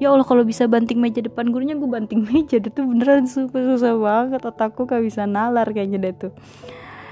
ya 0.00 0.10
Allah 0.10 0.24
kalau 0.24 0.42
bisa 0.42 0.64
banting 0.64 0.98
meja 0.98 1.20
depan 1.20 1.52
gurunya 1.52 1.76
gue 1.76 1.86
banting 1.86 2.24
meja 2.32 2.56
itu 2.56 2.80
beneran 2.80 3.28
super 3.28 3.60
susah 3.60 3.94
banget 3.94 4.40
otakku 4.42 4.88
gak 4.88 5.04
bisa 5.04 5.28
nalar 5.28 5.68
kayaknya 5.70 6.00
deh 6.00 6.14
tuh. 6.16 6.32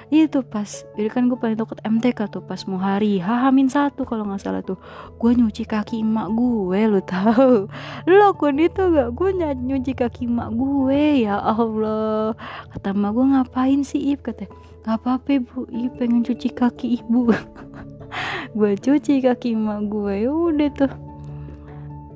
Itu 0.09 0.40
pas 0.40 0.88
jadi 0.97 1.12
kan 1.12 1.28
gue 1.28 1.37
paling 1.37 1.61
takut 1.61 1.76
MTK 1.85 2.33
tuh 2.33 2.40
pas 2.40 2.57
mau 2.64 2.80
hari 2.80 3.21
hamin 3.21 3.68
satu 3.68 4.09
kalau 4.09 4.25
nggak 4.25 4.40
salah 4.40 4.64
tuh. 4.64 4.80
Gue 5.21 5.37
nyuci 5.37 5.68
kaki 5.68 6.00
emak 6.00 6.33
gue 6.33 6.80
lu 6.88 7.00
tahu. 7.04 7.68
Lo 8.09 8.33
kon 8.40 8.57
itu 8.57 8.88
gak 8.88 9.12
gue 9.12 9.30
nyuci 9.37 9.92
kaki 9.92 10.25
emak 10.25 10.57
gue 10.57 11.28
ya 11.28 11.37
Allah. 11.37 12.33
Kata 12.73 12.97
emak 12.97 13.11
gue 13.12 13.25
ngapain 13.37 13.80
sih 13.85 14.16
ib 14.16 14.25
kata 14.25 14.49
nggak 14.88 14.97
apa-apa 14.97 15.28
ibu. 15.45 15.68
Ib 15.68 15.92
pengen 16.00 16.25
cuci 16.25 16.49
kaki 16.57 17.04
ibu. 17.04 17.28
Gue 18.57 18.73
cuci 18.80 19.21
kaki 19.21 19.52
emak 19.52 19.92
gue 19.92 20.25
ya 20.25 20.33
udah 20.33 20.71
tuh 20.73 21.08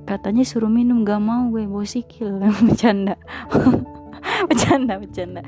katanya 0.04 0.42
suruh 0.42 0.70
minum 0.70 1.06
gak 1.06 1.22
mau 1.22 1.48
gue 1.50 1.66
bawa 1.66 1.86
sikil. 1.86 2.42
Bercanda. 2.66 3.18
Bercanda 4.48 4.98
bercanda. 4.98 5.42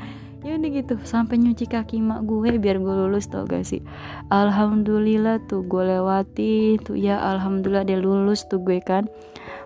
Ya 0.44 0.60
udah 0.60 0.70
gitu 0.76 0.94
sampai 1.08 1.40
nyuci 1.40 1.64
kaki 1.64 2.04
mak 2.04 2.28
gue 2.28 2.60
biar 2.60 2.76
gue 2.76 2.94
lulus 2.94 3.32
tau 3.32 3.48
gak 3.48 3.64
sih? 3.64 3.80
Alhamdulillah 4.28 5.40
tuh 5.48 5.64
gue 5.64 5.82
lewati 5.82 6.76
tuh. 6.84 6.98
Ya 6.98 7.16
alhamdulillah 7.16 7.88
dia 7.88 7.96
lulus 7.96 8.44
tuh 8.46 8.60
gue 8.60 8.78
kan. 8.84 9.08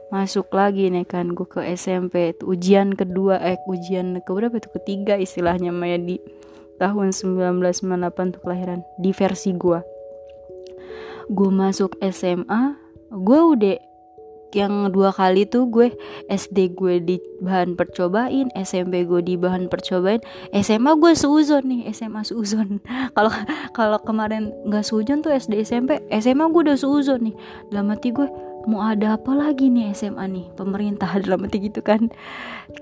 Masuk 0.09 0.49
lagi 0.55 0.89
nih 0.89 1.05
kan 1.05 1.35
gue 1.35 1.45
ke 1.45 1.67
SMP 1.75 2.31
tuh. 2.39 2.55
Ujian 2.55 2.95
kedua 2.95 3.43
eh 3.43 3.59
ujian 3.67 4.23
ke 4.23 4.31
berapa 4.31 4.55
tuh? 4.63 4.71
Ketiga 4.79 5.19
istilahnya 5.19 5.75
Maya 5.75 5.99
di. 5.99 6.23
Tahun 6.79 7.11
1998 7.11 8.39
tuh 8.39 8.41
kelahiran. 8.47 8.87
Di 9.03 9.11
versi 9.11 9.51
gue. 9.51 9.83
Gue 11.27 11.51
masuk 11.51 11.99
SMA 12.07 12.89
gue 13.09 13.41
udah 13.41 13.77
yang 14.57 14.89
dua 14.89 15.13
kali 15.13 15.45
tuh 15.45 15.69
gue 15.69 15.93
SD 16.33 16.73
gue 16.73 17.05
di 17.05 17.17
bahan 17.45 17.77
percobain 17.77 18.49
SMP 18.57 19.05
gue 19.05 19.21
di 19.21 19.35
bahan 19.37 19.69
percobain. 19.69 20.25
SMA 20.57 20.97
gue 20.97 21.13
seuzon 21.13 21.65
nih 21.69 21.93
SMA 21.93 22.25
seuzon. 22.25 22.81
Kalau 23.17 23.33
kalau 23.77 23.99
kemarin 24.01 24.55
nggak 24.65 24.85
seuzon 24.85 25.21
tuh 25.21 25.37
SD 25.37 25.65
SMP 25.69 26.01
SMA 26.09 26.49
gue 26.49 26.63
udah 26.73 26.79
seuzon 26.81 27.29
nih. 27.29 27.37
Dalam 27.69 27.93
hati 27.93 28.09
gue 28.11 28.29
mau 28.69 28.85
ada 28.85 29.21
apa 29.21 29.33
lagi 29.37 29.69
nih 29.69 29.93
SMA 29.93 30.25
nih? 30.29 30.47
Pemerintah 30.57 31.13
dalam 31.25 31.45
hati 31.45 31.69
gitu 31.69 31.85
kan. 31.85 32.09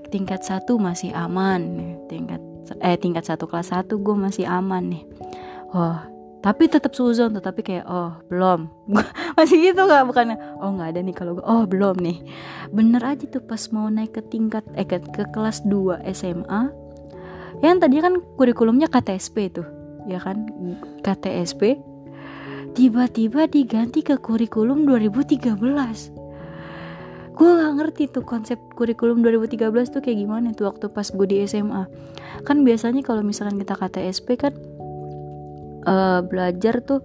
Tingkat 0.07 0.47
satu 0.47 0.79
masih 0.79 1.11
aman 1.11 1.95
tingkat 2.07 2.39
eh 2.83 2.99
tingkat 2.99 3.23
satu 3.23 3.47
kelas 3.47 3.71
satu 3.75 3.99
gue 3.99 4.15
masih 4.15 4.47
aman 4.47 4.87
nih. 4.87 5.03
Oh 5.75 6.16
tapi 6.47 6.71
tetap 6.71 6.95
suzon 6.95 7.35
tetapi 7.35 7.59
kayak 7.59 7.85
oh 7.91 8.15
belum. 8.31 8.71
Masih 9.35 9.67
gitu 9.67 9.83
nggak 9.83 10.07
bukannya 10.07 10.39
oh 10.63 10.79
nggak 10.79 10.95
ada 10.95 10.99
nih 11.03 11.11
kalau 11.11 11.35
gue 11.35 11.43
oh 11.43 11.67
belum 11.67 11.99
nih. 11.99 12.23
Bener 12.71 13.03
aja 13.03 13.27
tuh 13.27 13.43
pas 13.43 13.59
mau 13.75 13.91
naik 13.91 14.15
ke 14.15 14.23
tingkat 14.23 14.63
eh 14.79 14.87
ke, 14.87 15.03
ke 15.11 15.27
kelas 15.35 15.67
2 15.67 16.07
SMA 16.15 16.71
yang 17.59 17.83
tadi 17.83 17.99
kan 17.99 18.23
kurikulumnya 18.39 18.87
KTSP 18.87 19.51
tuh 19.51 19.67
ya 20.07 20.23
kan? 20.23 20.47
KTSP 21.03 21.83
tiba-tiba 22.71 23.51
diganti 23.51 23.99
ke 23.99 24.15
kurikulum 24.15 24.87
2013 24.87 25.51
gue 27.37 27.49
gak 27.53 27.73
ngerti 27.77 28.03
tuh 28.09 28.23
konsep 28.23 28.55
kurikulum 28.73 29.19
2013 29.19 29.93
tuh 29.93 30.01
kayak 30.01 30.17
gimana 30.23 30.55
tuh 30.55 30.71
waktu 30.71 30.87
pas 30.89 31.05
gue 31.11 31.27
di 31.27 31.43
SMA 31.43 31.85
kan 32.47 32.63
biasanya 32.63 33.03
kalau 33.03 33.19
misalkan 33.21 33.59
kita 33.59 33.75
KTSP 33.75 34.27
kan 34.39 34.53
uh, 35.87 36.19
belajar 36.21 36.83
tuh 36.83 37.01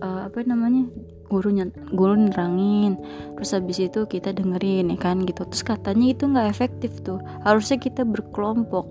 uh, 0.00 0.30
apa 0.30 0.46
namanya 0.46 0.88
gurunya 1.30 1.70
guru 1.94 2.18
nerangin. 2.18 2.98
Terus 3.38 3.54
habis 3.54 3.78
itu 3.78 4.04
kita 4.10 4.34
dengerin 4.34 4.90
ya 4.90 4.98
kan 4.98 5.22
gitu. 5.22 5.46
Terus 5.46 5.62
katanya 5.62 6.06
itu 6.10 6.26
nggak 6.26 6.50
efektif 6.50 6.92
tuh. 7.06 7.22
Harusnya 7.46 7.78
kita 7.78 8.02
berkelompok. 8.02 8.90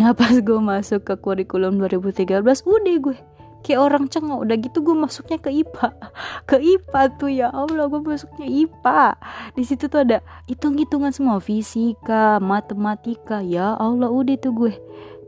Nah 0.00 0.14
pas 0.18 0.32
gue 0.32 0.58
masuk 0.58 1.04
ke 1.04 1.14
kurikulum 1.20 1.76
2013 1.78 2.40
udah 2.40 2.96
gue 3.04 3.16
kayak 3.60 3.80
orang 3.84 4.08
cengok. 4.08 4.48
Udah 4.48 4.56
gitu 4.56 4.80
gue 4.80 4.96
masuknya 4.96 5.36
ke 5.36 5.52
IPA 5.52 5.88
ke 6.48 6.56
IPA 6.56 7.00
tuh 7.20 7.30
ya 7.30 7.52
Allah 7.52 7.84
gue 7.92 8.00
masuknya 8.00 8.48
IPA 8.48 9.04
di 9.52 9.62
situ 9.68 9.84
tuh 9.92 10.00
ada 10.08 10.24
hitung-hitungan 10.48 11.12
semua 11.12 11.36
fisika 11.36 12.40
matematika. 12.40 13.44
Ya 13.44 13.76
Allah 13.76 14.08
udah 14.08 14.40
tuh 14.40 14.56
gue. 14.56 14.72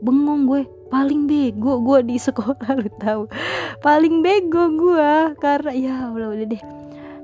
Bengong 0.01 0.49
gue 0.49 0.61
paling 0.87 1.27
bego 1.27 1.79
gue 1.83 1.99
di 2.07 2.17
sekolah 2.19 2.69
lu 2.79 2.89
tahu. 2.99 3.23
Paling 3.83 4.23
bego 4.23 4.71
gue 4.73 5.37
karena 5.39 5.71
ya 5.73 5.95
Allah 6.11 6.33
udah 6.33 6.47
deh. 6.47 6.63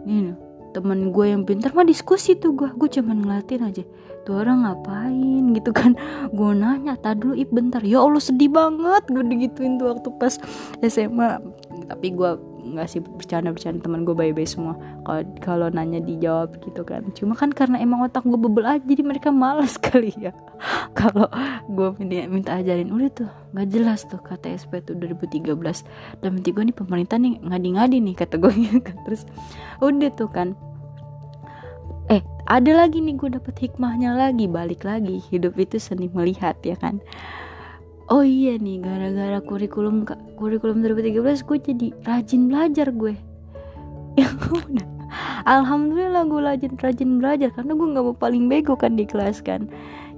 Nih 0.08 0.36
temen 0.74 1.14
gue 1.14 1.26
yang 1.30 1.46
pintar 1.46 1.70
mah 1.78 1.86
diskusi 1.86 2.34
tuh 2.34 2.58
gue 2.58 2.70
gue 2.74 2.90
cuman 2.90 3.24
ngeliatin 3.24 3.64
aja. 3.64 3.84
Tuh 4.24 4.40
orang 4.40 4.64
ngapain 4.66 5.54
gitu 5.54 5.70
kan? 5.70 5.94
Gue 6.34 6.52
nanya 6.56 6.98
tak 6.98 7.22
dulu 7.22 7.38
ip 7.38 7.52
bentar. 7.54 7.84
Ya 7.86 8.02
Allah 8.02 8.24
sedih 8.24 8.50
banget 8.50 9.04
gue 9.12 9.24
digituin 9.24 9.78
tuh 9.78 9.94
waktu 9.94 10.10
pas 10.18 10.40
SMA 10.82 11.40
tapi 11.88 12.16
gue 12.16 12.53
nggak 12.74 12.90
sih 12.90 13.00
bercanda 13.00 13.54
bercanda 13.54 13.80
teman 13.80 14.04
gue 14.04 14.12
baik-baik 14.18 14.50
semua. 14.50 14.76
Kalau 15.06 15.24
kalau 15.40 15.68
nanya 15.70 16.02
dijawab 16.02 16.58
gitu 16.66 16.82
kan. 16.82 17.08
Cuma 17.14 17.38
kan 17.38 17.54
karena 17.54 17.78
emang 17.80 18.04
otak 18.04 18.26
gue 18.26 18.36
bebel 18.36 18.66
aja 18.66 18.84
jadi 18.84 19.06
mereka 19.06 19.30
malas 19.30 19.78
kali 19.86 20.12
ya. 20.18 20.34
Kalau 20.98 21.30
gue 21.70 21.90
minta, 22.02 22.26
minta 22.28 22.52
ajarin 22.58 22.90
udah 22.90 23.10
tuh 23.14 23.30
nggak 23.54 23.68
jelas 23.70 24.04
tuh 24.10 24.20
kata 24.20 24.58
SP 24.58 24.82
tuh 24.82 24.98
2013 24.98 25.46
dan 26.20 26.30
nanti 26.34 26.50
gue 26.50 26.64
nih 26.66 26.76
pemerintah 26.76 27.18
nih 27.22 27.38
ngadi-ngadi 27.40 27.98
nih 28.02 28.16
kata 28.18 28.36
gue 28.42 28.52
gitu 28.58 28.80
kan. 28.82 28.98
Terus 29.06 29.22
udah 29.80 30.12
tuh 30.18 30.30
kan. 30.34 30.58
Eh 32.12 32.20
ada 32.50 32.72
lagi 32.76 33.00
nih 33.00 33.16
gue 33.16 33.40
dapet 33.40 33.56
hikmahnya 33.56 34.18
lagi 34.18 34.50
balik 34.50 34.84
lagi. 34.84 35.24
Hidup 35.32 35.56
itu 35.56 35.78
seni 35.80 36.12
melihat 36.12 36.60
ya 36.66 36.76
kan 36.76 37.00
oh 38.10 38.24
iya 38.26 38.60
nih 38.60 38.84
gara-gara 38.84 39.40
kurikulum 39.44 40.04
kurikulum 40.36 40.84
2013 40.84 41.48
gue 41.48 41.58
jadi 41.60 41.88
rajin 42.04 42.52
belajar 42.52 42.88
gue. 42.92 43.16
Ya 44.14 44.30
udah 44.30 44.88
alhamdulillah 45.50 46.30
gue 46.30 46.42
rajin 46.42 46.74
rajin 46.78 47.18
belajar 47.18 47.50
karena 47.54 47.74
gue 47.74 47.88
nggak 47.98 48.06
mau 48.06 48.16
paling 48.18 48.46
bego 48.50 48.76
kan 48.78 48.94
di 48.98 49.06
kelas 49.08 49.42
kan. 49.42 49.70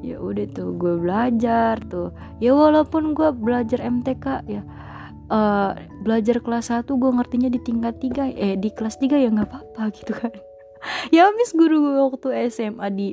Ya 0.03 0.19
udah 0.19 0.45
tuh 0.51 0.75
gue 0.75 0.99
belajar 0.99 1.79
tuh. 1.87 2.11
Ya 2.43 2.51
walaupun 2.51 3.15
gue 3.15 3.29
belajar 3.31 3.79
MTK 3.79 4.25
ya 4.49 4.61
uh, 5.29 5.73
belajar 6.05 6.41
kelas 6.41 6.69
1 6.69 6.85
gue 6.85 7.11
ngertinya 7.11 7.49
di 7.49 7.59
tingkat 7.63 7.97
3 8.01 8.35
eh 8.35 8.53
di 8.59 8.69
kelas 8.69 9.01
3 9.01 9.23
ya 9.25 9.29
nggak 9.31 9.49
apa-apa 9.49 9.83
gitu 9.95 10.13
kan. 10.13 10.33
Ya 11.09 11.25
habis 11.25 11.49
guru 11.57 11.81
gue 11.81 11.95
waktu 11.97 12.27
SMA 12.53 12.87
di 12.93 13.09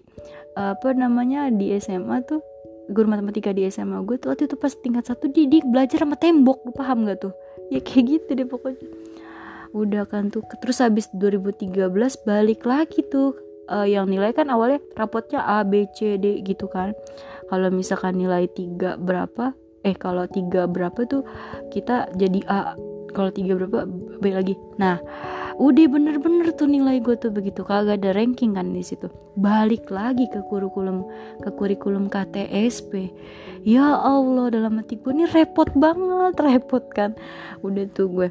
apa 0.52 0.92
namanya 0.92 1.48
di 1.48 1.72
SMA 1.80 2.20
tuh 2.28 2.44
guru 2.90 3.06
matematika 3.06 3.54
di 3.54 3.68
SMA 3.70 4.02
gue 4.02 4.18
tuh 4.18 4.34
waktu 4.34 4.50
itu 4.50 4.56
pas 4.58 4.72
tingkat 4.74 5.04
satu 5.06 5.30
dia 5.30 5.46
belajar 5.62 6.02
sama 6.02 6.18
tembok 6.18 6.66
lu 6.66 6.72
paham 6.74 7.06
gak 7.06 7.22
tuh? 7.22 7.34
Ya 7.70 7.78
kayak 7.78 8.04
gitu 8.08 8.30
deh 8.42 8.48
pokoknya. 8.48 8.82
Udah 9.72 10.04
kan 10.04 10.28
tuh 10.28 10.44
terus 10.60 10.82
habis 10.82 11.08
2013 11.16 11.88
balik 12.28 12.66
lagi 12.68 13.00
tuh 13.08 13.38
uh, 13.72 13.88
yang 13.88 14.10
nilai 14.10 14.34
kan 14.36 14.52
awalnya 14.52 14.82
rapotnya 14.98 15.40
A 15.40 15.64
B 15.64 15.88
C 15.96 16.20
D 16.20 16.42
gitu 16.44 16.68
kan. 16.68 16.92
Kalau 17.48 17.68
misalkan 17.72 18.20
nilai 18.20 18.48
tiga 18.52 19.00
berapa 19.00 19.56
eh 19.82 19.96
kalau 19.96 20.28
tiga 20.30 20.68
berapa 20.68 21.06
tuh 21.08 21.26
kita 21.72 22.12
jadi 22.14 22.40
A 22.46 22.76
kalau 23.12 23.32
tiga 23.32 23.56
berapa 23.56 23.88
baik 24.20 24.34
lagi. 24.36 24.54
Nah 24.76 25.00
udah 25.62 25.86
bener-bener 25.86 26.50
tuh 26.58 26.66
nilai 26.66 26.98
gue 26.98 27.14
tuh 27.14 27.30
begitu 27.30 27.62
kagak 27.62 28.02
ada 28.02 28.10
ranking 28.18 28.58
kan 28.58 28.74
di 28.74 28.82
situ. 28.82 29.06
Balik 29.38 29.94
lagi 29.94 30.26
ke 30.26 30.42
kurikulum 30.50 31.06
ke 31.38 31.54
kurikulum 31.54 32.10
KTSP 32.10 33.14
ya 33.62 33.94
Allah 33.94 34.50
dalam 34.50 34.82
hati 34.82 34.98
gue 34.98 35.14
ini 35.14 35.30
repot 35.30 35.70
banget 35.78 36.34
repot 36.42 36.82
kan. 36.90 37.14
Udah 37.62 37.86
tuh 37.94 38.10
gue 38.10 38.28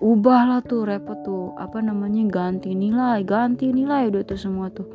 ubah 0.00 0.40
lah 0.48 0.60
tuh 0.64 0.88
repot 0.88 1.20
tuh. 1.20 1.52
Apa 1.60 1.84
namanya 1.84 2.24
ganti 2.32 2.72
nilai 2.72 3.20
ganti 3.28 3.68
nilai 3.68 4.08
udah 4.08 4.24
tuh 4.24 4.40
semua 4.40 4.72
tuh. 4.72 4.88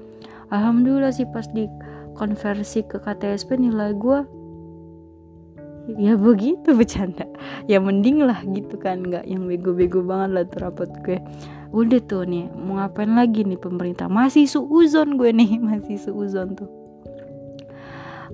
Alhamdulillah 0.49 1.13
sih 1.13 1.29
pas 1.29 1.45
di 1.53 1.69
konversi 2.17 2.81
ke 2.81 2.97
KTSP 2.97 3.61
nilai 3.61 3.93
gue 3.93 4.19
ya 6.01 6.17
begitu 6.17 6.73
bercanda. 6.73 7.29
Ya 7.69 7.77
mending 7.77 8.25
lah 8.25 8.41
gitu 8.41 8.73
kan 8.82 9.05
nggak 9.05 9.29
yang 9.29 9.45
bego-bego 9.45 10.01
banget 10.01 10.29
lah 10.34 10.43
tuh 10.49 10.60
rapot 10.65 10.89
gue 11.05 11.21
udah 11.69 12.01
tuh 12.05 12.25
nih 12.25 12.49
mau 12.53 12.82
ngapain 12.82 13.13
lagi 13.13 13.45
nih 13.45 13.60
pemerintah? 13.60 14.10
Masih 14.10 14.49
suuzon 14.49 15.15
gue 15.15 15.29
nih 15.29 15.60
masih 15.69 15.97
suuzon 16.01 16.58
tuh. 16.58 16.69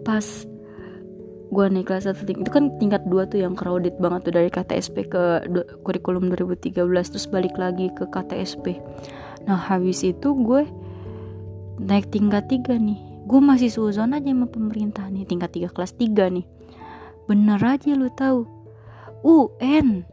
Pas 0.04 0.24
gue 1.46 1.66
nih 1.72 1.84
kelas 1.88 2.10
satu 2.10 2.26
itu 2.28 2.52
kan 2.52 2.74
tingkat 2.82 3.06
dua 3.08 3.30
tuh 3.30 3.40
yang 3.40 3.56
crowded 3.56 3.96
banget 4.02 4.28
tuh 4.28 4.34
dari 4.34 4.50
KTSP 4.52 5.08
ke 5.08 5.24
kurikulum 5.86 6.28
2013 6.34 6.74
terus 6.90 7.30
balik 7.32 7.56
lagi 7.56 7.88
ke 7.96 8.10
KTSP 8.10 8.82
nah 9.46 9.56
habis 9.56 10.02
itu 10.04 10.34
gue 10.36 10.66
naik 11.80 12.08
tingkat 12.12 12.48
tiga 12.48 12.76
nih. 12.76 13.00
Gue 13.26 13.42
masih 13.42 13.74
suuzon 13.74 14.14
aja 14.14 14.30
sama 14.30 14.48
pemerintah 14.48 15.10
nih 15.10 15.26
tingkat 15.26 15.52
tiga 15.52 15.70
kelas 15.74 15.98
tiga 15.98 16.30
nih. 16.30 16.46
Bener 17.26 17.60
aja 17.60 17.92
lu 17.98 18.08
tahu. 18.14 18.46
UN 19.26 20.06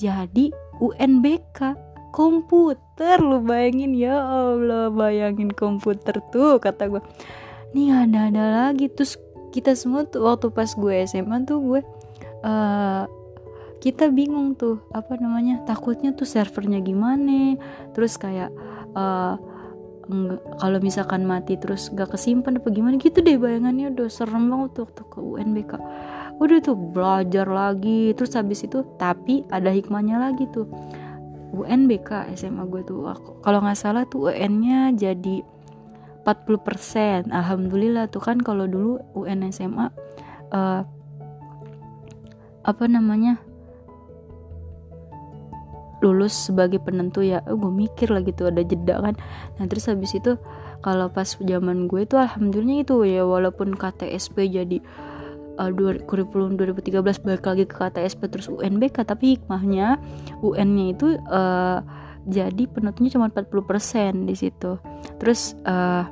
jadi 0.00 0.48
UNBK 0.80 1.76
komputer. 2.14 3.18
Lu 3.18 3.42
bayangin 3.42 3.98
ya 3.98 4.22
Allah 4.22 4.94
bayangin 4.94 5.50
komputer 5.50 6.22
tuh 6.30 6.62
kata 6.62 6.86
gue 6.86 7.02
nih 7.74 7.90
ada 7.90 8.30
ada 8.30 8.44
lagi. 8.70 8.86
Terus 8.86 9.18
kita 9.50 9.74
semua 9.74 10.06
tuh 10.06 10.22
waktu 10.30 10.54
pas 10.54 10.70
gue 10.70 10.94
SMA 11.10 11.42
tuh 11.42 11.58
gue 11.58 11.80
uh, 12.46 13.02
kita 13.82 14.08
bingung 14.14 14.54
tuh 14.54 14.86
apa 14.94 15.18
namanya 15.18 15.66
takutnya 15.66 16.14
tuh 16.14 16.30
servernya 16.30 16.78
gimana. 16.78 17.58
Terus 17.90 18.14
kayak 18.14 18.54
uh, 18.94 19.34
kalau 20.60 20.78
misalkan 20.84 21.24
mati 21.24 21.56
terus 21.56 21.88
gak 21.88 22.12
kesimpan 22.12 22.60
apa 22.60 22.68
gimana 22.70 22.94
gitu 23.02 23.26
deh 23.26 23.34
bayangannya. 23.34 23.90
Udah 23.90 24.06
serem 24.06 24.46
banget 24.54 24.70
tuh 24.78 24.82
waktu 24.86 25.02
ke 25.10 25.18
UNBK 25.18 25.72
udah 26.34 26.58
tuh 26.62 26.78
belajar 26.78 27.46
lagi. 27.50 28.14
Terus 28.14 28.38
habis 28.38 28.62
itu 28.62 28.86
tapi 28.98 29.42
ada 29.50 29.74
hikmahnya 29.74 30.22
lagi 30.22 30.46
tuh 30.54 30.70
UNBK 31.54 32.34
SMA 32.34 32.66
gue 32.66 32.82
tuh. 32.82 33.06
Kalau 33.44 33.58
nggak 33.62 33.78
salah 33.78 34.04
tuh 34.10 34.34
UN-nya 34.34 34.90
jadi 34.98 35.46
40% 36.24 37.28
alhamdulillah 37.28 38.08
tuh 38.08 38.24
kan 38.24 38.40
kalau 38.40 38.64
dulu 38.64 38.96
UN 39.12 39.44
SMA 39.52 39.86
uh, 39.86 39.92
eh, 40.56 40.82
apa 42.64 42.84
namanya 42.88 43.36
lulus 46.00 46.48
sebagai 46.48 46.80
penentu 46.80 47.24
ya. 47.24 47.40
Oh, 47.48 47.56
gue 47.56 47.72
mikir 47.72 48.12
lah 48.12 48.20
gitu 48.24 48.48
ada 48.48 48.60
jeda 48.60 49.00
kan. 49.00 49.14
Nah 49.56 49.64
terus 49.68 49.88
habis 49.88 50.12
itu 50.16 50.36
kalau 50.84 51.08
pas 51.08 51.28
zaman 51.28 51.88
gue 51.88 52.04
itu 52.04 52.16
alhamdulillah 52.20 52.84
itu 52.84 52.96
ya 53.08 53.24
walaupun 53.24 53.72
KTSP 53.72 54.52
jadi 54.52 54.84
uh, 55.58 55.70
dua, 55.70 55.98
kurikulum 56.04 56.56
2013 56.58 57.24
balik 57.24 57.44
lagi 57.46 57.64
ke 57.66 57.74
KTSP 57.74 58.20
terus 58.30 58.46
UNBK 58.50 59.06
tapi 59.06 59.38
hikmahnya 59.38 59.98
UN-nya 60.42 60.86
itu 60.94 61.18
uh, 61.30 61.80
jadi 62.24 62.64
penutupnya 62.72 63.10
cuma 63.12 63.28
40% 63.28 64.24
di 64.24 64.34
situ. 64.36 64.80
Terus 65.20 65.52
uh, 65.68 66.08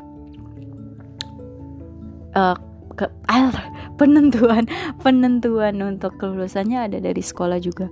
uh, 2.37 2.57
ke, 2.92 3.09
ah, 3.28 3.48
penentuan 4.00 4.68
penentuan 5.00 5.81
untuk 5.81 6.20
kelulusannya 6.20 6.88
ada 6.88 6.98
dari 7.00 7.22
sekolah 7.24 7.59
juga. 7.61 7.88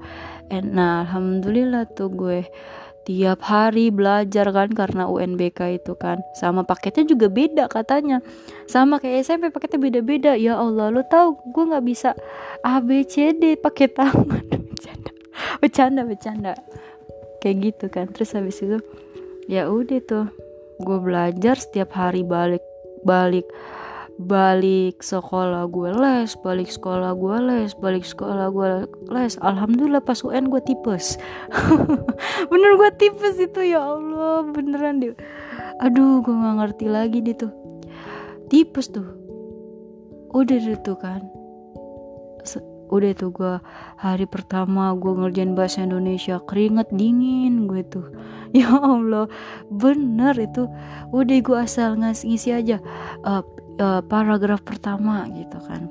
And, 0.52 0.76
nah, 0.76 1.08
alhamdulillah 1.08 1.88
tuh 1.96 2.12
gue 2.12 2.40
tiap 3.04 3.40
hari 3.44 3.88
belajar 3.88 4.52
kan 4.52 4.70
karena 4.70 5.08
UNBK 5.08 5.80
itu 5.80 5.92
kan. 5.96 6.20
Sama 6.36 6.62
paketnya 6.62 7.08
juga 7.08 7.32
beda 7.32 7.66
katanya. 7.66 8.20
Sama 8.68 9.00
kayak 9.00 9.24
SMP 9.24 9.48
paketnya 9.48 9.80
beda-beda. 9.80 10.32
Ya 10.36 10.60
Allah 10.60 10.92
lo 10.92 11.02
tahu 11.06 11.40
gue 11.52 11.64
nggak 11.70 11.84
bisa 11.84 12.12
A 12.64 12.78
B 12.84 13.02
C 13.08 13.32
D 13.34 13.56
pakai 13.56 13.88
tangan. 13.90 14.44
Bercanda 14.80 15.10
bercanda 15.60 16.00
bercanda. 16.04 16.52
Kayak 17.40 17.56
gitu 17.64 17.86
kan. 17.88 18.06
Terus 18.12 18.30
habis 18.36 18.60
itu 18.60 18.78
ya 19.48 19.68
udah 19.68 20.00
tuh. 20.04 20.26
Gue 20.80 20.96
belajar 20.96 21.60
setiap 21.60 21.92
hari 21.92 22.24
balik 22.24 22.64
balik 23.04 23.44
balik 24.20 25.00
sekolah 25.00 25.64
gue 25.72 25.96
les 25.96 26.28
balik 26.44 26.68
sekolah 26.68 27.16
gue 27.16 27.36
les 27.40 27.72
balik 27.72 28.04
sekolah 28.04 28.52
gue 28.52 28.84
les. 29.08 29.40
Alhamdulillah 29.40 30.04
pas 30.04 30.20
UN 30.20 30.52
gue 30.52 30.60
tipes. 30.60 31.16
Bener 32.52 32.72
gue 32.76 32.90
tipes 33.00 33.40
itu 33.40 33.60
ya 33.64 33.80
Allah. 33.80 34.44
Beneran 34.44 35.00
deh 35.00 35.16
aduh 35.80 36.20
gue 36.20 36.34
nggak 36.36 36.56
ngerti 36.60 36.86
lagi 36.92 37.18
deh 37.24 37.36
tuh. 37.36 37.52
Tipes 38.52 38.92
tuh. 38.92 39.08
Udah 40.36 40.58
deh 40.60 40.78
tuh 40.84 41.00
kan. 41.00 41.24
Udah 42.90 43.14
tuh 43.14 43.30
gue 43.30 43.54
hari 43.96 44.26
pertama 44.26 44.92
gue 44.98 45.14
ngerjain 45.14 45.54
bahasa 45.54 45.86
Indonesia 45.86 46.42
keringet 46.44 46.92
dingin 46.92 47.64
gue 47.64 47.82
tuh. 47.88 48.06
Ya 48.50 48.66
Allah. 48.66 49.30
Bener 49.70 50.34
itu. 50.34 50.66
Udah 51.14 51.38
gue 51.38 51.54
asal 51.54 51.94
ngasih 52.02 52.34
ngisi 52.34 52.50
aja. 52.50 52.82
Uh, 53.22 53.46
uh, 53.80 54.00
paragraf 54.04 54.60
pertama 54.62 55.26
gitu 55.32 55.58
kan. 55.64 55.88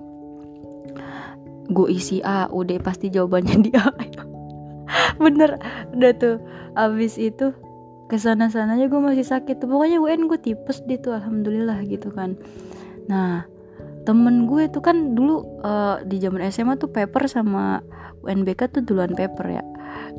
Gue 1.70 1.98
isi 1.98 2.22
A 2.22 2.50
udah 2.50 2.78
pasti 2.82 3.10
jawabannya 3.10 3.58
di 3.66 3.72
A 3.74 3.90
bener 5.18 5.58
udah 5.94 6.12
tuh. 6.16 6.38
Abis 6.78 7.18
itu 7.18 7.52
ke 8.10 8.18
sana 8.18 8.50
sananya 8.50 8.90
gue 8.90 8.98
masih 8.98 9.26
sakit 9.26 9.62
pokoknya 9.62 10.02
UN 10.02 10.26
gue 10.26 10.40
tipes 10.42 10.82
deh 10.86 10.98
tuh 10.98 11.18
alhamdulillah 11.18 11.82
gitu 11.86 12.10
kan. 12.14 12.38
Nah 13.10 13.46
temen 14.08 14.50
gue 14.50 14.66
tuh 14.72 14.82
kan 14.82 15.14
dulu 15.14 15.46
uh, 15.62 16.02
di 16.02 16.18
zaman 16.18 16.42
SMA 16.50 16.80
tuh 16.82 16.90
paper 16.90 17.30
sama 17.30 17.84
UNBK 18.26 18.74
tuh 18.74 18.82
duluan 18.86 19.14
paper 19.14 19.62
ya. 19.62 19.64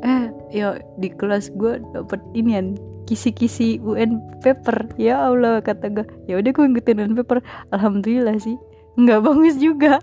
Eh 0.03 0.31
ya 0.51 0.79
di 0.99 1.11
kelas 1.11 1.51
gue 1.55 1.83
dapet 1.91 2.21
inian 2.35 2.79
kisi-kisi 3.11 3.83
UN 3.83 4.23
paper. 4.39 4.95
Ya 4.95 5.27
Allah 5.27 5.59
kata 5.59 5.91
gue 5.91 6.07
ya 6.31 6.39
udah 6.39 6.51
gue 6.55 6.63
ngikutin 6.63 7.03
UN 7.03 7.15
paper. 7.19 7.43
Alhamdulillah 7.75 8.39
sih. 8.39 8.55
Nggak 8.95 9.19
bagus 9.19 9.59
juga. 9.59 9.99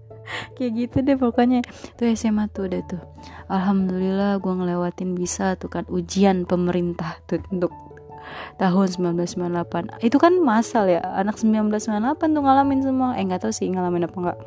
Kayak 0.54 0.72
gitu 0.78 0.96
deh 1.02 1.18
pokoknya. 1.18 1.66
Tuh 1.98 2.14
SMA 2.14 2.46
tuh 2.54 2.70
udah 2.70 2.82
tuh. 2.86 3.02
Alhamdulillah 3.50 4.38
gue 4.38 4.54
ngelewatin 4.54 5.18
bisa 5.18 5.58
tuh 5.58 5.66
kan 5.66 5.82
ujian 5.90 6.46
pemerintah 6.46 7.18
tuh 7.26 7.42
untuk 7.50 7.74
tahun 8.56 9.18
1998 9.18 10.06
itu 10.06 10.16
kan 10.22 10.38
masal 10.38 10.86
ya. 10.86 11.02
Anak 11.18 11.42
1998 11.42 11.90
tuh 12.22 12.42
ngalamin 12.46 12.86
semua. 12.86 13.18
Eh 13.18 13.26
nggak 13.26 13.50
tahu 13.50 13.52
sih 13.52 13.66
ngalamin 13.66 14.06
apa 14.06 14.14
enggak 14.14 14.38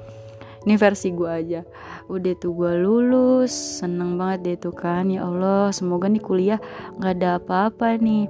ini 0.68 0.76
versi 0.76 1.16
gue 1.16 1.32
aja. 1.32 1.64
Udah 2.12 2.36
tuh 2.36 2.52
gue 2.52 2.76
lulus 2.76 3.80
seneng 3.80 4.20
banget 4.20 4.40
deh 4.44 4.58
tuh 4.68 4.76
kan. 4.76 5.08
Ya 5.08 5.24
Allah 5.24 5.72
semoga 5.72 6.12
nih 6.12 6.20
kuliah 6.20 6.60
nggak 7.00 7.14
ada 7.24 7.40
apa-apa 7.40 7.96
nih 7.96 8.28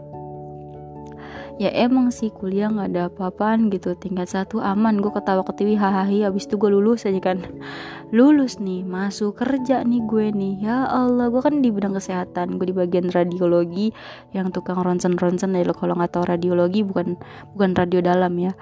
ya 1.58 1.74
emang 1.74 2.14
sih 2.14 2.30
kuliah 2.30 2.70
nggak 2.70 2.90
ada 2.94 3.02
apa-apaan 3.10 3.74
gitu. 3.74 3.98
Tingkat 3.98 4.30
satu 4.30 4.62
aman 4.62 5.02
gue 5.02 5.10
ketawa 5.10 5.42
ketiwi 5.42 5.74
hahaha 5.74 6.30
habis 6.30 6.46
itu 6.46 6.56
gue 6.58 6.70
lulus 6.70 7.10
aja 7.10 7.18
kan. 7.22 7.42
Lulus 8.16 8.64
nih 8.64 8.88
masuk 8.88 9.36
kerja 9.36 9.84
nih 9.84 10.00
gue 10.08 10.32
nih. 10.32 10.64
Ya 10.64 10.88
Allah 10.88 11.28
gue 11.28 11.42
kan 11.44 11.60
di 11.60 11.74
bidang 11.74 11.98
kesehatan 11.98 12.56
gue 12.56 12.72
di 12.72 12.76
bagian 12.78 13.12
radiologi. 13.12 13.92
Yang 14.32 14.62
tukang 14.62 14.80
ronsen 14.80 15.20
ronsen 15.20 15.52
ya 15.58 15.66
kalau 15.74 15.98
nggak 15.98 16.16
tahu 16.16 16.24
radiologi 16.24 16.86
bukan 16.86 17.20
bukan 17.58 17.76
radio 17.76 18.00
dalam 18.00 18.38
ya. 18.40 18.56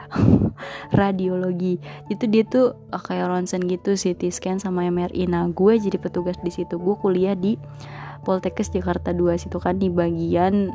Radiologi. 1.00 1.78
Itu 2.10 2.26
dia 2.32 2.48
tuh 2.48 2.80
eh, 2.90 3.02
kayak 3.04 3.28
ronsen 3.28 3.68
gitu 3.68 3.94
CT 3.94 4.32
scan 4.32 4.58
sama 4.58 4.88
MRI 4.88 5.28
nah 5.30 5.46
gue 5.52 5.74
jadi 5.78 6.00
petugas 6.00 6.40
di 6.42 6.50
situ. 6.50 6.80
Gue 6.80 6.96
kuliah 6.98 7.36
di 7.36 7.60
Poltekkes 8.26 8.74
Jakarta 8.74 9.14
2 9.14 9.38
situ 9.38 9.62
kan 9.62 9.78
di 9.78 9.94
bagian 9.94 10.74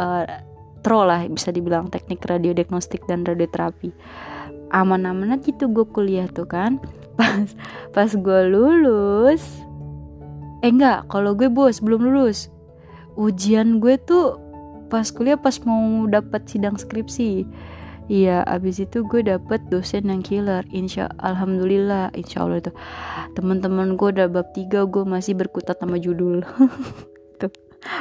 uh, 0.00 0.24
tro 0.88 1.04
lah 1.04 1.20
bisa 1.28 1.52
dibilang 1.52 1.92
teknik 1.92 2.24
radiodiagnostik 2.24 3.04
dan 3.04 3.20
radioterapi 3.20 3.92
aman-aman 4.72 5.36
aja 5.36 5.52
tuh 5.52 5.68
gue 5.68 5.84
kuliah 5.84 6.24
tuh 6.32 6.48
kan 6.48 6.80
pas 7.20 7.44
pas 7.92 8.08
gue 8.08 8.40
lulus 8.48 9.44
eh 10.64 10.72
enggak 10.72 11.04
kalau 11.12 11.36
gue 11.36 11.52
bos 11.52 11.84
belum 11.84 12.08
lulus 12.08 12.48
ujian 13.20 13.84
gue 13.84 14.00
tuh 14.00 14.40
pas 14.88 15.04
kuliah 15.12 15.36
pas 15.36 15.60
mau 15.68 16.08
dapat 16.08 16.48
sidang 16.48 16.80
skripsi 16.80 17.44
Iya, 18.08 18.40
abis 18.48 18.80
itu 18.88 19.04
gue 19.04 19.20
dapet 19.20 19.60
dosen 19.68 20.08
yang 20.08 20.24
killer. 20.24 20.64
Insya 20.72 21.12
Alhamdulillah, 21.20 22.08
insya 22.16 22.40
Allah 22.48 22.64
itu 22.64 22.72
teman-teman 23.36 24.00
gue 24.00 24.08
udah 24.16 24.32
bab 24.32 24.48
tiga 24.56 24.88
gue 24.88 25.04
masih 25.04 25.36
berkutat 25.36 25.76
sama 25.76 26.00
judul. 26.00 26.40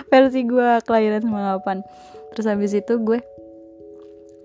versi 0.10 0.44
gue 0.44 0.82
kelahiran 0.84 1.24
98 1.26 2.34
terus 2.34 2.46
habis 2.46 2.74
itu 2.78 2.98
gue 3.02 3.20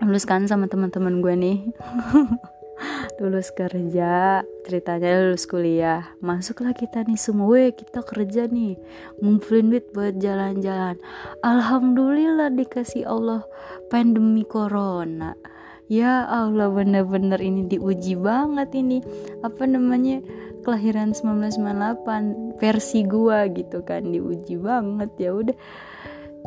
lulus 0.03 0.27
kan 0.27 0.43
sama 0.51 0.67
teman-teman 0.67 1.23
gue 1.23 1.35
nih. 1.39 1.59
Lulus 3.23 3.55
kerja 3.55 4.43
ceritanya 4.67 5.23
lulus 5.23 5.47
kuliah. 5.47 6.03
Masuklah 6.19 6.75
kita 6.75 7.07
nih 7.07 7.15
semua 7.15 7.71
kita 7.71 8.03
kerja 8.03 8.51
nih. 8.51 8.75
Ngumpulin 9.23 9.71
duit 9.71 9.87
buat 9.95 10.19
jalan-jalan. 10.19 10.99
Alhamdulillah 11.47 12.51
dikasih 12.51 13.07
Allah 13.07 13.47
pandemi 13.87 14.43
corona. 14.43 15.39
Ya 15.87 16.27
Allah 16.27 16.73
bener-bener 16.73 17.39
ini 17.39 17.71
diuji 17.71 18.19
banget 18.19 18.75
ini. 18.75 18.99
Apa 19.47 19.71
namanya 19.71 20.19
kelahiran 20.63 21.13
1998 21.13 22.57
versi 22.57 23.03
gua 23.05 23.51
gitu 23.51 23.83
kan 23.83 24.07
diuji 24.09 24.57
banget 24.57 25.11
ya 25.19 25.31
udah. 25.35 25.57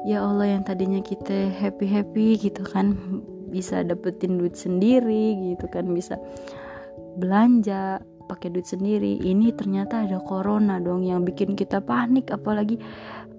Ya 0.04 0.22
Allah 0.22 0.60
yang 0.60 0.64
tadinya 0.68 1.00
kita 1.00 1.52
happy 1.56 1.88
happy 1.88 2.28
gitu 2.40 2.64
kan 2.68 2.96
bisa 3.50 3.86
dapetin 3.88 4.36
duit 4.36 4.60
sendiri 4.60 5.56
gitu 5.56 5.72
kan 5.72 5.88
bisa 5.96 6.20
belanja 7.16 8.04
pakai 8.26 8.52
duit 8.52 8.68
sendiri. 8.68 9.22
Ini 9.22 9.54
ternyata 9.56 10.04
ada 10.04 10.20
corona 10.20 10.82
dong 10.82 11.06
yang 11.06 11.24
bikin 11.24 11.54
kita 11.56 11.80
panik 11.80 12.34
apalagi 12.34 12.82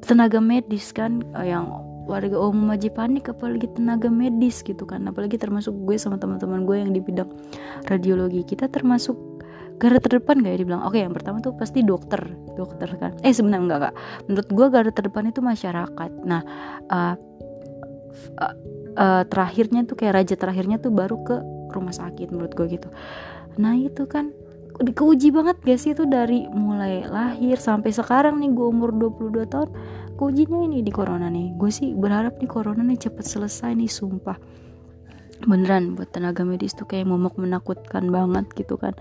tenaga 0.01 0.39
medis 0.39 0.95
kan 0.95 1.21
eh, 1.37 1.53
yang 1.53 1.69
warga 2.07 2.39
umum 2.39 2.71
aja 2.71 2.87
panik 2.87 3.27
apalagi 3.27 3.67
tenaga 3.75 4.07
medis 4.09 4.63
gitu 4.63 4.87
kan. 4.87 5.05
Apalagi 5.11 5.37
termasuk 5.37 5.75
gue 5.85 5.99
sama 5.99 6.17
teman-teman 6.17 6.63
gue 6.65 6.77
yang 6.79 6.91
di 6.95 7.03
bidang 7.03 7.29
radiologi. 7.91 8.47
Kita 8.47 8.71
termasuk 8.71 9.36
garda 9.77 10.01
terdepan 10.01 10.41
gak 10.41 10.53
ya 10.57 10.59
dibilang? 10.65 10.83
Oke 10.89 10.99
yang 11.01 11.13
pertama 11.13 11.41
tuh 11.45 11.53
pasti 11.57 11.85
dokter 11.85 12.21
dokter 12.57 12.89
kan. 12.97 13.13
Eh 13.21 13.33
sebenarnya 13.33 13.63
enggak 13.65 13.81
kak 13.89 13.95
menurut 14.29 14.49
gue 14.49 14.67
garda 14.73 14.93
terdepan 14.93 15.25
itu 15.29 15.41
masyarakat. 15.45 16.11
Nah 16.25 16.43
uh, 16.89 17.15
uh, 18.41 18.55
uh, 18.97 19.23
terakhirnya 19.29 19.85
tuh 19.85 19.97
kayak 20.01 20.25
raja 20.25 20.35
terakhirnya 20.35 20.81
tuh 20.81 20.93
baru 20.93 21.21
ke 21.23 21.37
rumah 21.73 21.93
sakit 21.93 22.33
menurut 22.33 22.57
gue 22.57 22.67
gitu. 22.73 22.89
Nah 23.61 23.77
itu 23.77 24.09
kan 24.09 24.33
keuji 24.77 25.33
banget 25.33 25.57
gak 25.65 25.81
sih 25.81 25.97
itu 25.97 26.05
dari 26.05 26.45
mulai 26.53 27.05
lahir 27.09 27.57
sampai 27.57 27.93
sekarang 27.93 28.41
nih 28.41 28.53
gue 28.53 28.67
umur 28.69 28.93
22 28.93 29.49
tahun 29.49 29.69
keujinya 30.17 30.59
ini 30.65 30.81
di 30.81 30.93
corona 30.93 31.29
nih. 31.29 31.53
Gue 31.57 31.69
sih 31.69 31.93
berharap 31.93 32.41
nih 32.41 32.49
corona 32.49 32.81
nih 32.85 32.97
cepet 32.97 33.25
selesai 33.25 33.77
nih 33.77 33.89
sumpah. 33.89 34.37
Beneran 35.45 35.93
buat 35.93 36.17
tenaga 36.17 36.49
medis 36.49 36.73
tuh 36.73 36.89
kayak 36.89 37.05
momok 37.05 37.37
menakutkan 37.37 38.09
banget 38.09 38.49
gitu 38.57 38.81
kan 38.81 38.97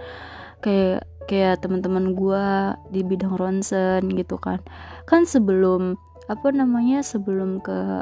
kayak 0.65 1.06
kayak 1.30 1.62
teman-teman 1.62 2.17
gue 2.17 2.45
di 2.89 3.01
bidang 3.06 3.38
ronsen 3.38 4.10
gitu 4.17 4.41
kan. 4.41 4.65
Kan 5.06 5.30
sebelum 5.30 5.93
apa 6.25 6.49
namanya 6.49 7.06
sebelum 7.06 7.62
ke 7.62 8.01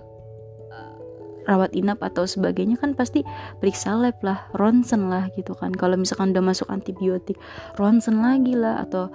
eh, 0.71 0.95
rawat 1.43 1.75
inap 1.75 1.99
atau 1.99 2.23
sebagainya 2.23 2.79
kan 2.79 2.95
pasti 2.95 3.27
periksa 3.59 3.99
lab 3.99 4.15
lah 4.23 4.47
ronsen 4.55 5.11
lah 5.11 5.27
gitu 5.35 5.51
kan. 5.55 5.75
Kalau 5.75 5.99
misalkan 5.99 6.31
udah 6.31 6.43
masuk 6.43 6.71
antibiotik 6.71 7.35
ronsen 7.75 8.23
lagi 8.23 8.55
lah 8.55 8.87
atau 8.87 9.11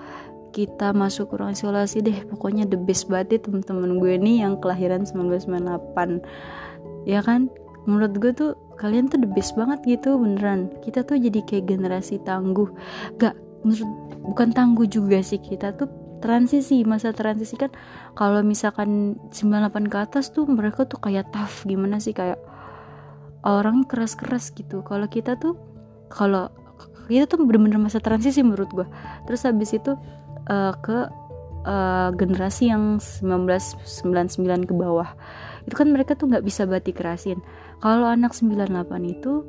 kita 0.52 0.92
masuk 0.96 1.36
ruang 1.36 1.52
isolasi 1.56 2.00
deh. 2.04 2.24
Pokoknya 2.28 2.68
the 2.68 2.76
best 2.80 3.08
banget 3.12 3.36
deh 3.36 3.40
temen-temen 3.48 4.00
gue 4.00 4.16
nih 4.16 4.40
yang 4.44 4.56
kelahiran 4.60 5.04
1998 5.04 6.24
ya 7.04 7.20
kan? 7.24 7.48
Menurut 7.88 8.12
gue 8.20 8.32
tuh 8.36 8.52
kalian 8.78 9.10
tuh 9.10 9.18
the 9.18 9.28
best 9.28 9.58
banget 9.58 9.82
gitu 9.84 10.16
beneran. 10.16 10.70
Kita 10.80 11.02
tuh 11.02 11.18
jadi 11.18 11.42
kayak 11.44 11.68
generasi 11.68 12.22
tangguh. 12.22 12.70
Gak 13.18 13.34
menurut 13.66 13.90
bukan 14.22 14.54
tangguh 14.54 14.86
juga 14.86 15.18
sih 15.18 15.42
kita 15.42 15.74
tuh 15.74 15.90
transisi 16.18 16.82
masa 16.82 17.14
transisi 17.14 17.54
kan 17.54 17.70
kalau 18.14 18.42
misalkan 18.42 19.18
98 19.30 19.86
ke 19.86 19.96
atas 19.98 20.30
tuh 20.34 20.46
mereka 20.46 20.86
tuh 20.86 20.98
kayak 20.98 21.30
tough 21.30 21.66
gimana 21.66 22.02
sih 22.02 22.14
kayak 22.14 22.38
orangnya 23.42 23.86
keras-keras 23.86 24.54
gitu. 24.54 24.86
Kalau 24.86 25.06
kita 25.10 25.34
tuh 25.38 25.58
kalau 26.10 26.50
kita 27.08 27.24
tuh 27.24 27.40
bener-bener 27.42 27.80
masa 27.80 27.98
transisi 27.98 28.44
menurut 28.44 28.68
gue 28.70 28.86
terus 29.24 29.48
habis 29.48 29.72
itu 29.72 29.96
uh, 30.52 30.72
ke 30.78 31.08
uh, 31.64 32.10
generasi 32.14 32.70
yang 32.70 33.00
1999 33.00 34.68
ke 34.68 34.74
bawah 34.76 35.16
itu 35.64 35.74
kan 35.74 35.88
mereka 35.90 36.14
tuh 36.14 36.30
nggak 36.30 36.44
bisa 36.44 36.68
batik 36.68 37.00
kerasin. 37.00 37.40
Kalau 37.82 38.06
anak 38.06 38.34
98 38.34 38.68
itu 39.06 39.46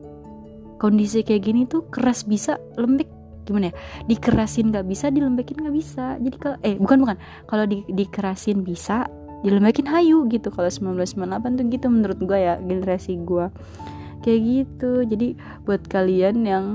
kondisi 0.79 1.21
kayak 1.21 1.43
gini 1.43 1.61
tuh 1.67 1.85
keras 1.91 2.23
bisa 2.25 2.57
lembek. 2.79 3.09
Gimana 3.45 3.73
ya? 3.73 3.75
Dikerasin 4.05 4.69
nggak 4.69 4.85
bisa 4.85 5.09
dilembekin 5.09 5.57
nggak 5.59 5.75
bisa. 5.75 6.17
Jadi 6.21 6.37
kalau 6.37 6.57
eh 6.61 6.75
bukan 6.77 6.97
bukan. 7.01 7.17
Kalau 7.49 7.65
di, 7.65 7.81
dikerasin 7.89 8.61
bisa 8.61 9.09
dilembekin 9.41 9.89
hayu 9.89 10.29
gitu. 10.29 10.53
Kalau 10.53 10.69
1998 10.69 11.57
tuh 11.57 11.65
gitu 11.69 11.87
menurut 11.89 12.19
gue 12.21 12.39
ya 12.39 12.55
generasi 12.61 13.17
gue 13.21 13.49
kayak 14.21 14.39
gitu. 14.45 14.91
Jadi 15.09 15.27
buat 15.65 15.81
kalian 15.89 16.45
yang 16.45 16.65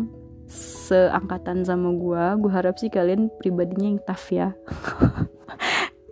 seangkatan 0.55 1.65
sama 1.65 1.91
gue 1.97 2.25
gue 2.45 2.53
harap 2.53 2.77
sih 2.77 2.93
kalian 2.93 3.33
pribadinya 3.41 3.97
yang 3.97 4.01
tough 4.05 4.29
ya 4.31 4.53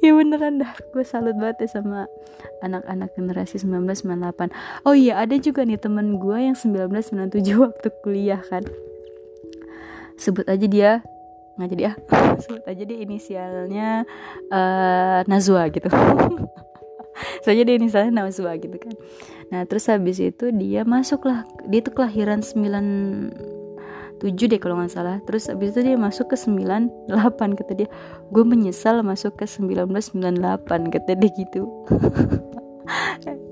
ya 0.03 0.11
beneran 0.13 0.59
dah. 0.61 0.75
Gue 0.91 1.07
salut 1.07 1.39
banget 1.39 1.65
ya 1.65 1.79
sama 1.79 2.11
anak-anak 2.61 3.15
generasi 3.15 3.63
1998 3.63 4.51
oh 4.83 4.95
iya 4.95 5.23
ada 5.23 5.39
juga 5.39 5.63
nih 5.63 5.79
temen 5.79 6.19
gue 6.19 6.39
yang 6.51 6.59
1997 6.59 7.39
waktu 7.63 7.89
kuliah 8.03 8.43
kan. 8.43 8.67
Sebut 10.19 10.45
aja 10.51 10.67
dia. 10.67 10.93
Nggak 11.53 11.69
jadi 11.77 11.83
ya 11.85 11.93
sebut 12.43 12.65
aja 12.67 12.83
dia 12.83 12.99
inisialnya 12.99 13.89
uh, 14.51 15.21
Nazwa 15.31 15.71
gitu. 15.71 15.89
Saja 17.45 17.61
dia 17.61 17.77
inisialnya 17.77 18.25
Nazwa 18.25 18.57
gitu 18.57 18.73
kan. 18.73 18.95
Nah 19.53 19.69
terus 19.69 19.85
habis 19.87 20.17
itu 20.17 20.49
dia 20.49 20.83
masuklah 20.89 21.45
dia 21.69 21.85
tuh 21.85 21.93
kelahiran 21.93 22.41
97 22.41 23.62
7 24.23 24.47
deh 24.47 24.61
kalau 24.63 24.79
nggak 24.79 24.95
salah. 24.95 25.19
Terus 25.27 25.51
abis 25.51 25.75
itu 25.75 25.91
dia 25.91 25.99
masuk 25.99 26.31
ke 26.31 26.37
98 26.39 27.59
kata 27.59 27.73
dia. 27.75 27.89
Gue 28.31 28.47
menyesal 28.47 29.03
masuk 29.03 29.35
ke 29.35 29.51
1998 29.51 30.95
kata 30.95 31.11
dia 31.19 31.31
gitu. 31.35 31.67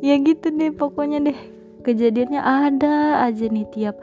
Ya 0.01 0.17
gitu 0.17 0.49
deh 0.49 0.73
pokoknya 0.73 1.21
deh. 1.21 1.39
Kejadiannya 1.85 2.41
ada 2.41 3.25
aja 3.25 3.47
nih 3.53 3.69
tiap 3.69 4.01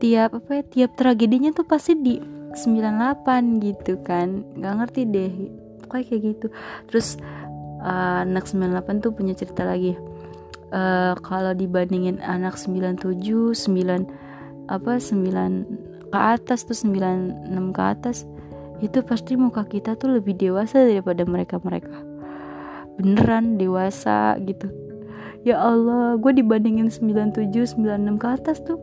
tiap 0.00 0.32
apa 0.32 0.60
ya 0.60 0.62
tiap 0.64 0.90
tragedinya 0.96 1.52
tuh 1.52 1.68
pasti 1.68 1.92
di 1.92 2.16
98 2.56 3.60
gitu 3.60 4.00
kan. 4.00 4.48
Nggak 4.56 4.74
ngerti 4.80 5.00
deh 5.12 5.32
pokoknya 5.84 6.04
kayak 6.08 6.22
gitu. 6.24 6.46
Terus 6.88 7.20
uh, 7.84 8.24
anak 8.24 8.48
98 8.48 9.04
tuh 9.04 9.12
punya 9.12 9.36
cerita 9.36 9.68
lagi. 9.68 9.92
Uh, 10.72 11.14
kalau 11.20 11.52
dibandingin 11.52 12.18
anak 12.24 12.58
97 12.58 13.06
9 13.54 14.66
apa 14.66 14.98
9 14.98 15.85
ke 16.10 16.18
atas 16.18 16.64
tuh 16.64 16.76
96 16.76 17.76
ke 17.76 17.82
atas 17.82 18.26
itu 18.84 19.00
pasti 19.00 19.34
muka 19.40 19.64
kita 19.64 19.96
tuh 19.96 20.20
lebih 20.20 20.36
dewasa 20.36 20.84
daripada 20.84 21.24
mereka-mereka. 21.24 22.04
Beneran 23.00 23.56
dewasa 23.56 24.36
gitu. 24.44 24.68
Ya 25.46 25.62
Allah 25.62 26.18
gue 26.18 26.32
dibandingin 26.36 26.90
97 26.90 27.78
96 27.78 28.18
ke 28.20 28.26
atas 28.26 28.60
tuh 28.66 28.76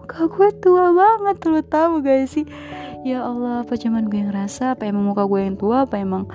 muka 0.00 0.26
gue 0.26 0.48
tua 0.58 0.90
banget 0.90 1.38
lo 1.46 1.62
tahu 1.62 2.02
gak 2.02 2.26
sih? 2.26 2.44
Ya 3.06 3.24
Allah 3.24 3.64
apa 3.64 3.78
cuman 3.78 4.10
gue 4.12 4.20
yang 4.20 4.34
ngerasa 4.34 4.76
apa 4.76 4.84
emang 4.90 5.08
muka 5.08 5.24
gue 5.24 5.40
yang 5.40 5.56
tua 5.56 5.86
apa 5.88 5.96
emang 6.02 6.28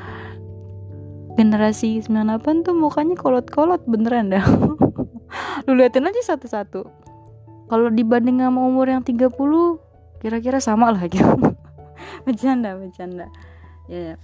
generasi 1.35 1.99
98 2.01 2.65
tuh 2.65 2.73
mukanya 2.73 3.19
kolot-kolot 3.19 3.83
beneran 3.85 4.31
dah. 4.31 4.45
Lu 5.67 5.75
liatin 5.75 6.07
aja 6.07 6.21
satu-satu. 6.33 6.87
Kalau 7.65 7.89
dibanding 7.91 8.39
sama 8.39 8.63
umur 8.63 8.87
yang 8.87 9.03
30 9.03 9.27
kira-kira 10.25 10.57
sama 10.57 10.89
lah 10.89 11.05
gitu. 11.05 11.21
Bercanda 12.25 12.73
bercanda. 12.73 13.29
Ya 13.85 14.17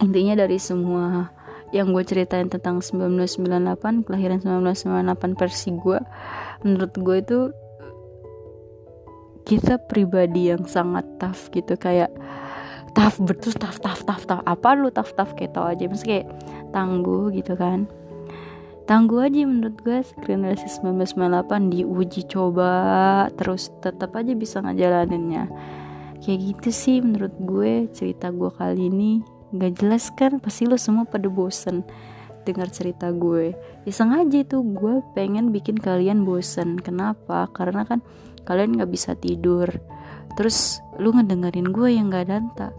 intinya 0.00 0.44
dari 0.44 0.60
semua 0.60 1.32
yang 1.72 1.96
gue 1.96 2.04
ceritain 2.04 2.50
tentang 2.52 2.84
1998 2.84 4.04
kelahiran 4.04 4.38
1998 4.42 5.40
versi 5.40 5.70
gue 5.76 5.98
menurut 6.66 6.92
gue 6.98 7.16
itu 7.20 7.40
kita 9.46 9.80
pribadi 9.88 10.52
yang 10.52 10.68
sangat 10.68 11.06
tough 11.16 11.48
gitu 11.48 11.74
kayak 11.80 12.12
tough 12.92 13.16
betul 13.22 13.56
tough 13.56 13.80
tough 13.80 14.04
tough 14.04 14.24
tough. 14.28 14.42
Apa 14.44 14.76
lu 14.76 14.92
tough 14.92 15.16
tough 15.16 15.32
kayak 15.32 15.56
tau 15.56 15.70
aja. 15.70 15.88
Maksudnya 15.88 16.22
kayak 16.22 16.28
tangguh 16.70 17.32
gitu 17.34 17.54
kan 17.58 17.88
tangguh 18.90 19.22
aja 19.22 19.46
menurut 19.46 19.78
gue 19.86 20.02
generasi 20.26 20.66
1998 20.82 21.70
diuji 21.70 22.26
coba 22.26 22.74
terus 23.38 23.70
tetap 23.78 24.18
aja 24.18 24.34
bisa 24.34 24.58
ngejalaninnya. 24.58 25.46
Kayak 26.18 26.38
gitu 26.42 26.70
sih 26.74 26.98
menurut 26.98 27.30
gue 27.38 27.86
cerita 27.94 28.34
gue 28.34 28.50
kali 28.50 28.90
ini. 28.90 29.22
Gak 29.54 29.78
jelas 29.78 30.10
kan 30.18 30.42
pasti 30.42 30.66
lo 30.66 30.74
semua 30.74 31.06
pada 31.06 31.30
bosen 31.30 31.86
dengar 32.42 32.66
cerita 32.74 33.14
gue. 33.14 33.54
Ya 33.86 33.92
sengaja 33.94 34.42
itu 34.42 34.58
gue 34.58 35.06
pengen 35.14 35.54
bikin 35.54 35.78
kalian 35.78 36.26
bosen. 36.26 36.74
Kenapa? 36.82 37.46
Karena 37.54 37.86
kan 37.86 38.02
kalian 38.42 38.74
gak 38.74 38.90
bisa 38.90 39.14
tidur 39.14 39.70
terus 40.38 40.84
lu 41.00 41.10
ngedengerin 41.16 41.72
gue 41.72 41.88
yang 41.96 42.12
gak 42.12 42.28
danta 42.28 42.70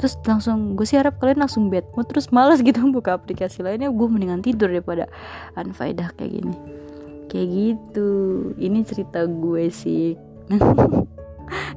terus 0.00 0.16
langsung 0.24 0.80
gue 0.80 0.88
sih 0.88 0.96
harap 0.96 1.20
kalian 1.20 1.44
langsung 1.44 1.68
bad 1.68 1.84
mood 1.92 2.08
terus 2.08 2.32
males 2.32 2.64
gitu 2.66 2.80
buka 2.88 3.20
aplikasi 3.20 3.60
lainnya. 3.60 3.92
Gue 3.92 4.08
mendingan 4.08 4.40
tidur 4.40 4.72
daripada 4.72 5.12
unfaedah 5.52 6.16
kayak 6.16 6.40
gini. 6.40 6.56
Kayak 7.28 7.48
gitu. 7.52 8.10
Ini 8.56 8.80
cerita 8.88 9.28
gue 9.28 9.68
sih. 9.68 10.16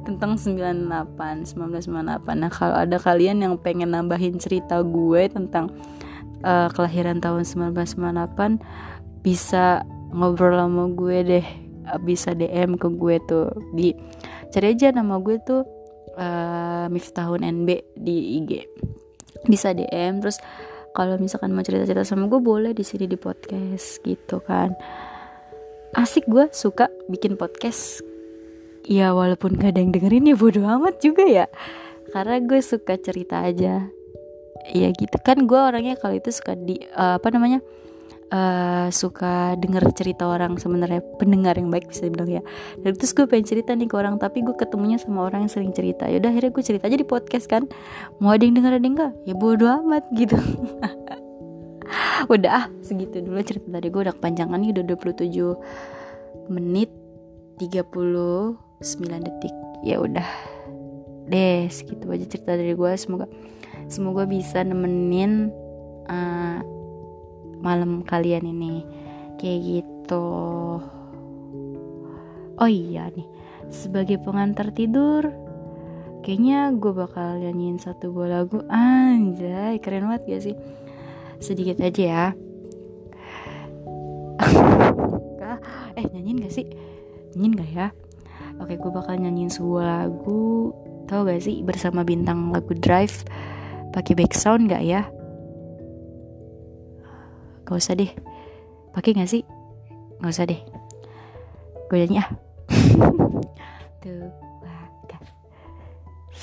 Tentang 0.06 0.40
98 0.40 1.52
1998 1.52 2.38
nah 2.38 2.50
kalau 2.52 2.76
ada 2.78 2.96
kalian 2.96 3.42
yang 3.42 3.54
pengen 3.58 3.90
nambahin 3.90 4.38
cerita 4.38 4.78
gue 4.86 5.26
tentang 5.26 5.74
uh, 6.46 6.70
kelahiran 6.70 7.18
tahun 7.18 7.42
1998 7.42 8.62
bisa 9.26 9.82
ngobrol 10.14 10.56
sama 10.56 10.88
gue 10.94 11.18
deh. 11.26 11.46
Bisa 12.00 12.32
DM 12.32 12.80
ke 12.80 12.88
gue 12.88 13.16
tuh 13.28 13.50
di 13.76 13.92
cari 14.54 14.78
aja 14.78 14.94
nama 14.94 15.18
gue 15.18 15.42
tuh 15.42 15.66
uh, 16.14 16.86
Miftahun 16.86 17.42
NB 17.42 17.98
di 17.98 18.38
IG 18.38 18.50
bisa 19.50 19.74
DM 19.74 20.22
terus 20.22 20.38
kalau 20.94 21.18
misalkan 21.18 21.50
mau 21.50 21.66
cerita-cerita 21.66 22.06
sama 22.06 22.30
gue 22.30 22.38
boleh 22.38 22.70
di 22.70 22.86
sini 22.86 23.10
di 23.10 23.18
podcast 23.18 23.98
gitu 24.06 24.38
kan. 24.46 24.78
Asik 25.98 26.30
gue 26.30 26.46
suka 26.54 26.86
bikin 27.10 27.34
podcast. 27.34 27.98
Ya 28.86 29.10
walaupun 29.10 29.58
gak 29.58 29.74
ada 29.74 29.82
yang 29.82 29.90
dengerin 29.90 30.30
ya 30.30 30.38
bodo 30.38 30.62
amat 30.62 31.02
juga 31.02 31.26
ya. 31.26 31.46
Karena 32.14 32.38
gue 32.38 32.62
suka 32.62 32.94
cerita 32.94 33.42
aja. 33.42 33.90
Ya 34.70 34.88
gitu. 34.94 35.18
Kan 35.18 35.50
gue 35.50 35.58
orangnya 35.58 35.98
kalau 35.98 36.14
itu 36.14 36.30
suka 36.30 36.54
di 36.54 36.78
uh, 36.94 37.18
apa 37.18 37.26
namanya 37.34 37.58
uh, 38.30 38.88
suka 38.88 39.58
denger 39.58 39.84
cerita 39.92 40.24
orang 40.28 40.56
sebenarnya 40.56 41.02
pendengar 41.20 41.58
yang 41.58 41.68
baik 41.68 41.90
bisa 41.90 42.08
dibilang 42.08 42.40
ya. 42.40 42.42
Dan 42.80 42.96
terus 42.96 43.12
gue 43.12 43.26
pengen 43.28 43.44
cerita 43.44 43.76
nih 43.76 43.88
ke 43.90 43.96
orang 43.98 44.16
tapi 44.16 44.40
gue 44.40 44.54
ketemunya 44.56 44.96
sama 44.96 45.26
orang 45.28 45.44
yang 45.44 45.52
sering 45.52 45.72
cerita. 45.74 46.08
Yaudah 46.08 46.30
akhirnya 46.30 46.50
gue 46.54 46.64
cerita 46.64 46.84
aja 46.88 46.96
di 46.96 47.06
podcast 47.06 47.46
kan. 47.50 47.68
Mau 48.22 48.32
ada 48.32 48.44
yang 48.46 48.54
denger 48.56 48.72
ada 48.78 48.84
yang 48.84 48.94
enggak? 48.96 49.12
Ya 49.28 49.34
bodo 49.36 49.66
amat 49.68 50.04
gitu. 50.14 50.38
Udah 52.32 52.50
ah 52.64 52.66
segitu 52.80 53.20
dulu 53.20 53.36
cerita 53.44 53.68
tadi 53.68 53.92
gue 53.92 54.00
udah 54.00 54.16
kepanjangan 54.16 54.56
nih 54.56 54.72
udah 54.72 54.84
27 54.96 56.48
menit 56.48 56.88
39 57.60 58.56
detik. 59.20 59.54
Ya 59.84 60.00
udah 60.00 60.24
deh 61.28 61.68
segitu 61.72 62.04
aja 62.08 62.24
cerita 62.28 62.52
dari 62.56 62.76
gue 62.76 62.92
semoga 63.00 63.28
semoga 63.88 64.28
bisa 64.28 64.60
nemenin 64.60 65.48
uh, 66.08 66.60
malam 67.64 68.04
kalian 68.04 68.44
ini. 68.44 68.84
Kayak 69.40 69.60
gitu. 69.64 70.28
Oh 72.54 72.70
iya 72.70 73.10
nih 73.10 73.26
sebagai 73.72 74.20
pengantar 74.20 74.70
tidur 74.70 75.26
kayaknya 76.22 76.72
gue 76.76 76.92
bakal 76.94 77.40
nyanyiin 77.40 77.80
satu 77.80 78.12
buah 78.12 78.40
lagu. 78.40 78.64
Anjay 78.68 79.80
keren 79.80 80.08
banget 80.08 80.22
gak 80.28 80.42
sih? 80.44 80.56
Sedikit 81.40 81.80
aja 81.80 82.04
ya. 82.04 82.26
Eh 85.94 86.02
nyanyiin 86.10 86.42
gak 86.42 86.54
sih? 86.54 86.66
Nyanyiin 87.34 87.54
gak 87.54 87.70
ya? 87.70 87.86
Oke 88.58 88.74
gue 88.78 88.90
bakal 88.90 89.14
nyanyiin 89.20 89.52
sebuah 89.52 89.84
lagu. 89.84 90.74
Tau 91.06 91.22
gak 91.28 91.44
sih 91.44 91.60
bersama 91.60 92.02
bintang 92.02 92.50
lagu 92.50 92.72
Drive 92.72 93.22
pakai 93.94 94.18
background 94.18 94.66
gak 94.66 94.82
ya 94.82 95.06
Gak 97.64 97.76
usah 97.80 97.96
deh. 97.96 98.12
Pakai 98.92 99.16
gak 99.16 99.28
sih? 99.28 99.42
Gak 100.20 100.32
usah 100.32 100.44
deh. 100.48 100.60
Gue 101.88 102.04
nyanyi 102.04 102.20
ah. 102.20 102.28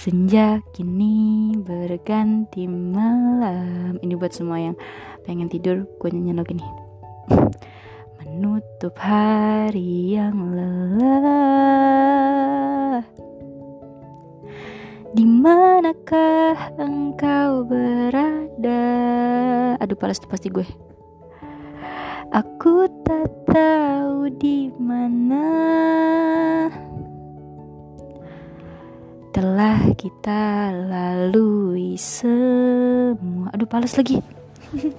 Senja 0.01 0.57
kini 0.73 1.53
berganti 1.61 2.65
malam. 2.65 4.01
Ini 4.01 4.17
buat 4.17 4.33
semua 4.33 4.57
yang 4.57 4.73
pengen 5.29 5.45
tidur 5.45 5.85
Gue 6.01 6.09
nyanyi 6.09 6.33
lagi 6.33 6.57
nih 6.57 6.65
Menutup 8.17 8.97
hari 8.97 10.17
yang 10.17 10.57
lelah. 10.57 12.01
Di 15.13 15.21
manakah 15.21 16.73
engkau 16.81 17.61
berada? 17.69 18.81
Aduh, 19.77 19.93
palas 20.01 20.17
tuh 20.17 20.33
pasti 20.33 20.49
gue. 20.49 20.65
Aku 22.31 22.87
tak 23.03 23.27
tahu 23.51 24.31
di 24.39 24.71
mana 24.79 25.51
telah 29.35 29.91
kita 29.99 30.71
lalui 30.71 31.99
semua. 31.99 33.51
Aduh, 33.51 33.67
pales 33.67 33.99
lagi. 33.99 34.23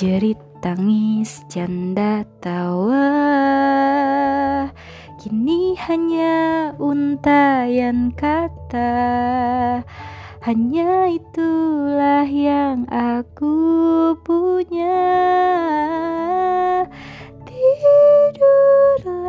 Jerit 0.00 0.40
tangis, 0.64 1.44
canda 1.52 2.24
tawa 2.40 3.04
Kini 5.20 5.76
hanya 5.76 6.72
untayan 6.80 8.16
kata 8.16 8.96
hanya 10.44 11.08
itulah 11.08 12.28
yang 12.28 12.84
aku 12.92 13.56
punya. 14.20 15.08
Tidurlah 17.48 19.24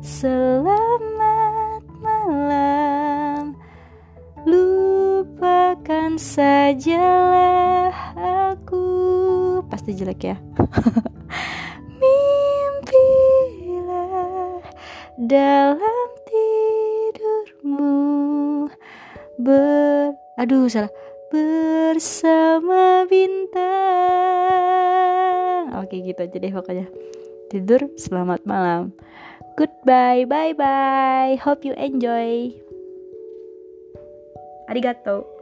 selamat 0.00 1.84
malam. 2.00 3.52
Lupakan 4.48 6.16
sajalah 6.16 7.92
aku. 8.16 8.88
Pasti 9.68 9.92
jelek 9.92 10.32
ya. 10.32 10.40
Mimpilah 12.00 13.04
dalam 15.20 15.89
ber 19.40 20.14
aduh 20.36 20.68
salah. 20.68 20.92
Bersama 21.30 23.06
bintang. 23.08 23.64
Oke 25.80 26.02
gitu 26.04 26.20
aja 26.26 26.36
deh 26.36 26.52
pokoknya. 26.52 26.86
Tidur 27.48 27.88
selamat 27.96 28.44
malam. 28.46 28.92
Goodbye 29.56 30.28
bye 30.28 30.52
bye 30.54 31.40
hope 31.40 31.64
you 31.64 31.74
enjoy. 31.74 32.52
Arigato 34.70 35.39